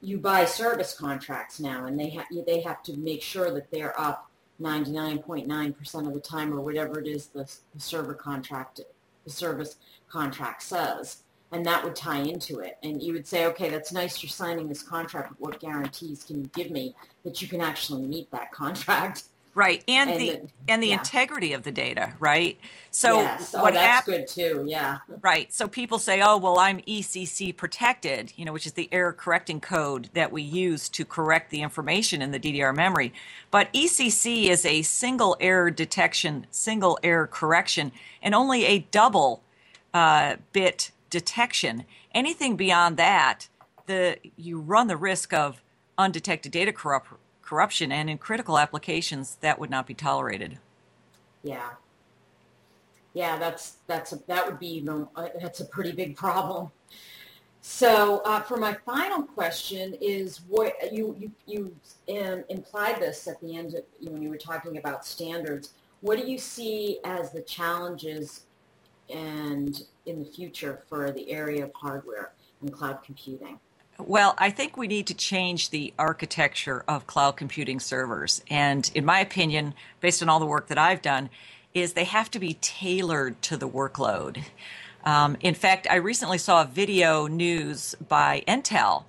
you 0.00 0.18
buy 0.18 0.44
service 0.44 0.96
contracts 0.96 1.60
now, 1.60 1.86
and 1.86 1.98
they 1.98 2.10
have 2.10 2.26
they 2.46 2.60
have 2.60 2.82
to 2.84 2.96
make 2.96 3.22
sure 3.22 3.52
that 3.52 3.70
they're 3.70 3.98
up 3.98 4.30
99.9% 4.60 6.06
of 6.06 6.14
the 6.14 6.20
time, 6.20 6.52
or 6.52 6.60
whatever 6.60 6.98
it 7.00 7.06
is 7.06 7.28
the, 7.28 7.50
the 7.74 7.80
server 7.80 8.14
contract 8.14 8.80
the 9.24 9.30
service 9.30 9.76
contract 10.08 10.62
says 10.62 11.22
and 11.52 11.64
that 11.66 11.82
would 11.82 11.96
tie 11.96 12.20
into 12.20 12.60
it. 12.60 12.78
And 12.82 13.02
you 13.02 13.12
would 13.12 13.26
say, 13.26 13.46
okay, 13.46 13.68
that's 13.68 13.92
nice 13.92 14.22
you're 14.22 14.30
signing 14.30 14.68
this 14.68 14.82
contract, 14.82 15.30
but 15.30 15.40
what 15.40 15.60
guarantees 15.60 16.24
can 16.24 16.42
you 16.42 16.50
give 16.54 16.70
me 16.70 16.94
that 17.24 17.40
you 17.40 17.48
can 17.48 17.60
actually 17.60 18.06
meet 18.06 18.30
that 18.30 18.52
contract? 18.52 19.24
Right, 19.54 19.82
and, 19.88 20.10
and 20.10 20.20
the, 20.20 20.30
the, 20.30 20.48
and 20.68 20.82
the 20.82 20.88
yeah. 20.88 20.98
integrity 20.98 21.52
of 21.52 21.64
the 21.64 21.72
data, 21.72 22.12
right? 22.20 22.56
So 22.92 23.22
yes. 23.22 23.56
oh, 23.56 23.62
what 23.62 23.74
that's 23.74 23.86
hap- 23.86 24.04
good 24.04 24.28
too. 24.28 24.64
Yeah. 24.68 24.98
Right. 25.20 25.52
So 25.52 25.66
people 25.66 25.98
say, 25.98 26.22
"Oh, 26.22 26.36
well, 26.36 26.60
I'm 26.60 26.80
ECC 26.82 27.56
protected," 27.56 28.32
you 28.36 28.44
know, 28.44 28.52
which 28.52 28.66
is 28.66 28.74
the 28.74 28.88
error 28.92 29.12
correcting 29.12 29.60
code 29.60 30.10
that 30.14 30.30
we 30.30 30.42
use 30.42 30.88
to 30.90 31.04
correct 31.04 31.50
the 31.50 31.62
information 31.62 32.22
in 32.22 32.30
the 32.30 32.38
DDR 32.38 32.72
memory. 32.72 33.12
But 33.50 33.72
ECC 33.72 34.44
is 34.44 34.64
a 34.64 34.82
single 34.82 35.36
error 35.40 35.72
detection, 35.72 36.46
single 36.52 36.96
error 37.02 37.26
correction, 37.26 37.90
and 38.22 38.36
only 38.36 38.64
a 38.64 38.86
double 38.92 39.42
uh, 39.92 40.36
bit 40.52 40.92
detection. 41.10 41.84
Anything 42.14 42.56
beyond 42.56 42.96
that, 42.96 43.48
the 43.86 44.18
you 44.36 44.60
run 44.60 44.86
the 44.86 44.96
risk 44.96 45.32
of 45.32 45.62
undetected 45.96 46.52
data 46.52 46.72
corrupt, 46.72 47.08
corruption, 47.42 47.90
and 47.90 48.08
in 48.08 48.18
critical 48.18 48.58
applications, 48.58 49.36
that 49.40 49.58
would 49.58 49.70
not 49.70 49.86
be 49.86 49.94
tolerated. 49.94 50.58
Yeah, 51.42 51.70
yeah, 53.14 53.38
that's 53.38 53.78
that's 53.86 54.12
a, 54.12 54.20
that 54.26 54.46
would 54.46 54.58
be 54.58 54.86
uh, 54.88 55.28
that's 55.40 55.60
a 55.60 55.64
pretty 55.64 55.92
big 55.92 56.16
problem. 56.16 56.70
So, 57.60 58.22
uh, 58.24 58.40
for 58.40 58.56
my 58.56 58.74
final 58.86 59.22
question 59.22 59.94
is, 60.00 60.42
what 60.48 60.92
you 60.92 61.16
you 61.46 61.74
you 62.06 62.20
um, 62.22 62.44
implied 62.48 63.00
this 63.00 63.26
at 63.26 63.40
the 63.40 63.56
end 63.56 63.74
of, 63.74 63.82
when 64.00 64.22
you 64.22 64.30
were 64.30 64.36
talking 64.36 64.78
about 64.78 65.04
standards. 65.04 65.72
What 66.00 66.16
do 66.16 66.30
you 66.30 66.38
see 66.38 67.00
as 67.04 67.32
the 67.32 67.42
challenges 67.42 68.44
and 69.10 69.82
in 70.06 70.18
the 70.18 70.24
future 70.24 70.82
for 70.88 71.10
the 71.10 71.30
area 71.30 71.64
of 71.64 71.72
hardware 71.74 72.32
and 72.60 72.72
cloud 72.72 72.98
computing? 73.04 73.58
Well, 73.98 74.34
I 74.38 74.50
think 74.50 74.76
we 74.76 74.86
need 74.86 75.08
to 75.08 75.14
change 75.14 75.70
the 75.70 75.92
architecture 75.98 76.84
of 76.86 77.06
cloud 77.06 77.36
computing 77.36 77.80
servers. 77.80 78.42
And 78.48 78.88
in 78.94 79.04
my 79.04 79.20
opinion, 79.20 79.74
based 80.00 80.22
on 80.22 80.28
all 80.28 80.38
the 80.38 80.46
work 80.46 80.68
that 80.68 80.78
I've 80.78 81.02
done, 81.02 81.30
is 81.74 81.92
they 81.92 82.04
have 82.04 82.30
to 82.30 82.38
be 82.38 82.54
tailored 82.60 83.42
to 83.42 83.56
the 83.56 83.68
workload. 83.68 84.42
Um, 85.04 85.36
in 85.40 85.54
fact, 85.54 85.86
I 85.90 85.96
recently 85.96 86.38
saw 86.38 86.62
a 86.62 86.66
video 86.66 87.26
news 87.26 87.94
by 88.08 88.42
Intel, 88.46 89.04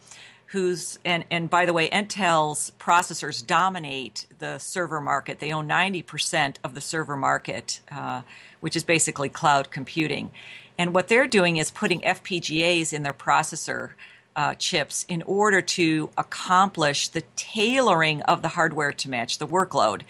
who's 0.48 0.98
and 1.06 1.24
and 1.30 1.50
by 1.50 1.66
the 1.66 1.74
way, 1.74 1.90
Intel's 1.90 2.72
processors 2.80 3.46
dominate 3.46 4.26
the 4.40 4.58
server 4.58 5.02
market. 5.02 5.40
They 5.40 5.52
own 5.52 5.68
ninety 5.68 6.02
percent 6.02 6.60
of 6.64 6.74
the 6.74 6.82
server 6.82 7.16
market, 7.16 7.82
uh, 7.92 8.22
which 8.60 8.76
is 8.76 8.84
basically 8.84 9.30
cloud 9.30 9.72
computing. 9.72 10.32
And 10.78 10.94
what 10.94 11.08
they're 11.08 11.28
doing 11.28 11.58
is 11.58 11.72
putting 11.72 12.02
FPGAs 12.02 12.94
in 12.94 13.04
their 13.04 13.14
processor 13.14 13.92
uh, 14.36 14.54
chips 14.56 15.06
in 15.10 15.22
order 15.24 15.62
to 15.62 16.10
accomplish 16.18 17.10
the 17.10 17.24
tailoring 17.36 18.22
of 18.24 18.42
the 18.42 18.48
hardware 18.48 18.94
to 18.94 19.10
match 19.10 19.38
the 19.38 19.48
workload. 19.48 20.04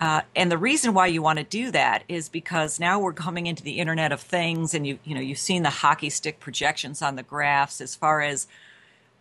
Uh, 0.00 0.22
and 0.34 0.50
the 0.50 0.58
reason 0.58 0.92
why 0.92 1.06
you 1.06 1.22
want 1.22 1.38
to 1.38 1.44
do 1.44 1.70
that 1.70 2.02
is 2.08 2.28
because 2.28 2.80
now 2.80 2.98
we're 2.98 3.12
coming 3.12 3.46
into 3.46 3.62
the 3.62 3.78
Internet 3.78 4.10
of 4.10 4.20
Things, 4.20 4.74
and 4.74 4.86
you 4.86 4.98
you 5.04 5.14
know 5.14 5.20
you've 5.20 5.38
seen 5.38 5.62
the 5.62 5.70
hockey 5.70 6.10
stick 6.10 6.40
projections 6.40 7.00
on 7.00 7.14
the 7.14 7.22
graphs 7.22 7.80
as 7.80 7.94
far 7.94 8.20
as 8.20 8.48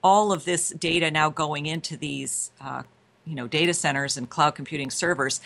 all 0.04 0.34
of 0.34 0.46
this 0.46 0.70
data 0.70 1.12
now 1.12 1.30
going 1.30 1.68
into 1.68 1.96
these 1.96 2.52
uh, 2.60 2.82
you 3.26 3.36
know 3.36 3.48
data 3.48 3.74
centers 3.74 4.18
and 4.18 4.30
cloud 4.30 4.56
computing 4.56 4.90
servers. 4.90 5.42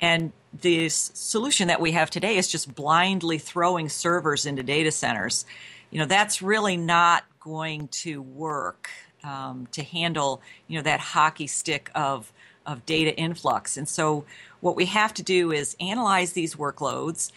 And 0.00 0.32
the 0.52 0.88
solution 0.88 1.68
that 1.68 1.80
we 1.80 1.92
have 1.92 2.10
today 2.10 2.36
is 2.36 2.48
just 2.48 2.74
blindly 2.74 3.38
throwing 3.38 3.88
servers 3.88 4.46
into 4.46 4.62
data 4.62 4.90
centers. 4.90 5.44
You 5.90 5.98
know, 5.98 6.06
that's 6.06 6.42
really 6.42 6.76
not 6.76 7.24
going 7.40 7.88
to 7.88 8.22
work 8.22 8.90
um, 9.24 9.66
to 9.72 9.82
handle, 9.82 10.40
you 10.66 10.76
know, 10.78 10.82
that 10.82 11.00
hockey 11.00 11.46
stick 11.46 11.90
of, 11.94 12.32
of 12.66 12.84
data 12.86 13.16
influx. 13.16 13.76
And 13.76 13.88
so 13.88 14.24
what 14.60 14.76
we 14.76 14.86
have 14.86 15.14
to 15.14 15.22
do 15.22 15.52
is 15.52 15.76
analyze 15.80 16.32
these 16.32 16.54
workloads 16.54 17.32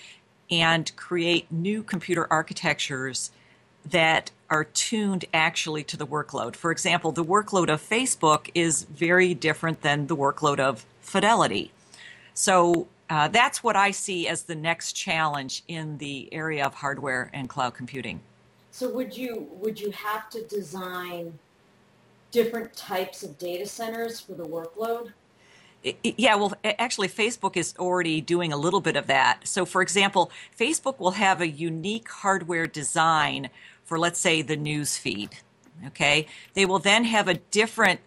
and 0.49 0.93
create 0.95 1.51
new 1.51 1.81
computer 1.81 2.27
architectures 2.29 3.31
that 3.89 4.31
are 4.49 4.65
tuned 4.65 5.25
actually 5.33 5.83
to 5.85 5.97
the 5.97 6.05
workload. 6.05 6.55
For 6.55 6.71
example, 6.71 7.11
the 7.11 7.23
workload 7.23 7.69
of 7.69 7.81
Facebook 7.81 8.49
is 8.53 8.83
very 8.83 9.33
different 9.33 9.81
than 9.81 10.07
the 10.07 10.15
workload 10.15 10.59
of 10.59 10.85
Fidelity. 11.01 11.71
So 12.41 12.87
uh, 13.07 13.27
that's 13.27 13.63
what 13.63 13.75
I 13.75 13.91
see 13.91 14.27
as 14.27 14.41
the 14.41 14.55
next 14.55 14.93
challenge 14.93 15.61
in 15.67 15.99
the 15.99 16.27
area 16.33 16.65
of 16.65 16.73
hardware 16.73 17.29
and 17.33 17.47
cloud 17.47 17.75
computing. 17.75 18.19
So 18.71 18.91
would 18.95 19.15
you 19.15 19.47
would 19.51 19.79
you 19.79 19.91
have 19.91 20.27
to 20.31 20.41
design 20.47 21.37
different 22.31 22.75
types 22.75 23.21
of 23.21 23.37
data 23.37 23.67
centers 23.67 24.19
for 24.19 24.33
the 24.33 24.43
workload? 24.43 25.11
Yeah, 26.03 26.33
well, 26.33 26.55
actually, 26.63 27.09
Facebook 27.09 27.55
is 27.55 27.75
already 27.77 28.21
doing 28.21 28.51
a 28.51 28.57
little 28.57 28.81
bit 28.81 28.95
of 28.95 29.05
that. 29.05 29.47
So, 29.47 29.63
for 29.63 29.83
example, 29.83 30.31
Facebook 30.59 30.97
will 30.97 31.11
have 31.11 31.41
a 31.41 31.47
unique 31.47 32.09
hardware 32.09 32.65
design 32.65 33.51
for, 33.83 33.99
let's 33.99 34.19
say, 34.19 34.41
the 34.41 34.55
news 34.55 34.97
feed. 34.97 35.29
Okay, 35.85 36.25
they 36.55 36.65
will 36.65 36.79
then 36.79 37.03
have 37.03 37.27
a 37.27 37.35
different 37.35 37.99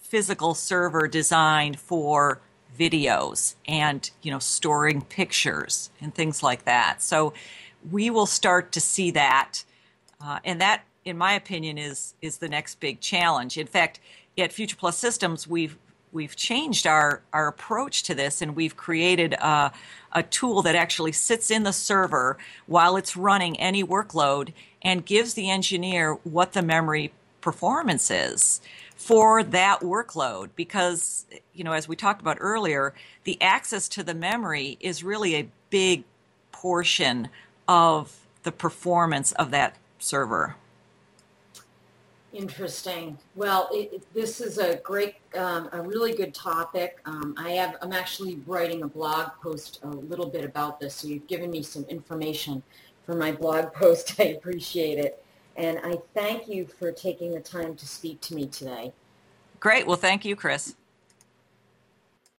physical 0.00 0.54
server 0.54 1.08
designed 1.08 1.78
for 1.78 2.40
videos 2.76 3.54
and 3.66 4.10
you 4.22 4.30
know 4.30 4.38
storing 4.38 5.02
pictures 5.02 5.90
and 6.00 6.14
things 6.14 6.42
like 6.42 6.64
that. 6.64 7.02
So 7.02 7.32
we 7.90 8.10
will 8.10 8.26
start 8.26 8.72
to 8.72 8.80
see 8.80 9.10
that. 9.12 9.64
Uh, 10.20 10.38
and 10.44 10.60
that 10.60 10.82
in 11.04 11.16
my 11.16 11.32
opinion 11.32 11.78
is 11.78 12.14
is 12.20 12.38
the 12.38 12.48
next 12.48 12.80
big 12.80 13.00
challenge. 13.00 13.56
In 13.56 13.66
fact 13.66 14.00
at 14.38 14.52
future 14.52 14.76
plus 14.76 14.98
systems 14.98 15.46
we've 15.46 15.78
we've 16.12 16.36
changed 16.36 16.86
our 16.86 17.22
our 17.32 17.48
approach 17.48 18.02
to 18.04 18.14
this 18.14 18.40
and 18.40 18.56
we've 18.56 18.76
created 18.76 19.34
a, 19.34 19.72
a 20.12 20.22
tool 20.22 20.62
that 20.62 20.74
actually 20.74 21.12
sits 21.12 21.50
in 21.50 21.62
the 21.62 21.72
server 21.72 22.38
while 22.66 22.96
it's 22.96 23.16
running 23.16 23.58
any 23.58 23.84
workload 23.84 24.52
and 24.82 25.04
gives 25.04 25.34
the 25.34 25.50
engineer 25.50 26.14
what 26.24 26.52
the 26.52 26.62
memory 26.62 27.12
performance 27.40 28.10
is 28.10 28.60
for 28.96 29.42
that 29.42 29.80
workload 29.80 30.48
because 30.56 31.26
you 31.52 31.62
know 31.62 31.72
as 31.72 31.86
we 31.86 31.94
talked 31.94 32.20
about 32.20 32.38
earlier 32.40 32.94
the 33.24 33.40
access 33.42 33.88
to 33.88 34.02
the 34.02 34.14
memory 34.14 34.78
is 34.80 35.04
really 35.04 35.36
a 35.36 35.46
big 35.68 36.02
portion 36.50 37.28
of 37.68 38.18
the 38.42 38.52
performance 38.52 39.32
of 39.32 39.50
that 39.50 39.76
server. 39.98 40.56
Interesting. 42.32 43.18
Well 43.34 43.68
it, 43.70 44.02
this 44.14 44.40
is 44.40 44.58
a 44.58 44.76
great 44.76 45.16
um, 45.36 45.68
a 45.72 45.82
really 45.82 46.14
good 46.14 46.32
topic. 46.32 46.98
Um, 47.04 47.34
i 47.36 47.50
have 47.50 47.76
i'm 47.82 47.92
actually 47.92 48.40
writing 48.46 48.82
a 48.82 48.88
blog 48.88 49.28
post 49.42 49.80
a 49.82 49.88
little 49.88 50.28
bit 50.28 50.44
about 50.44 50.80
this 50.80 50.94
so 50.94 51.08
you've 51.08 51.26
given 51.26 51.50
me 51.50 51.62
some 51.62 51.84
information 51.84 52.62
for 53.04 53.14
my 53.14 53.30
blog 53.30 53.72
post. 53.74 54.18
I 54.18 54.24
appreciate 54.24 54.98
it 54.98 55.22
and 55.56 55.80
I 55.82 55.98
thank 56.14 56.48
you 56.48 56.66
for 56.66 56.92
taking 56.92 57.32
the 57.32 57.40
time 57.40 57.74
to 57.76 57.86
speak 57.86 58.20
to 58.22 58.34
me 58.34 58.46
today. 58.46 58.92
Great. 59.60 59.86
Well, 59.86 59.96
thank 59.96 60.24
you, 60.24 60.36
Chris. 60.36 60.74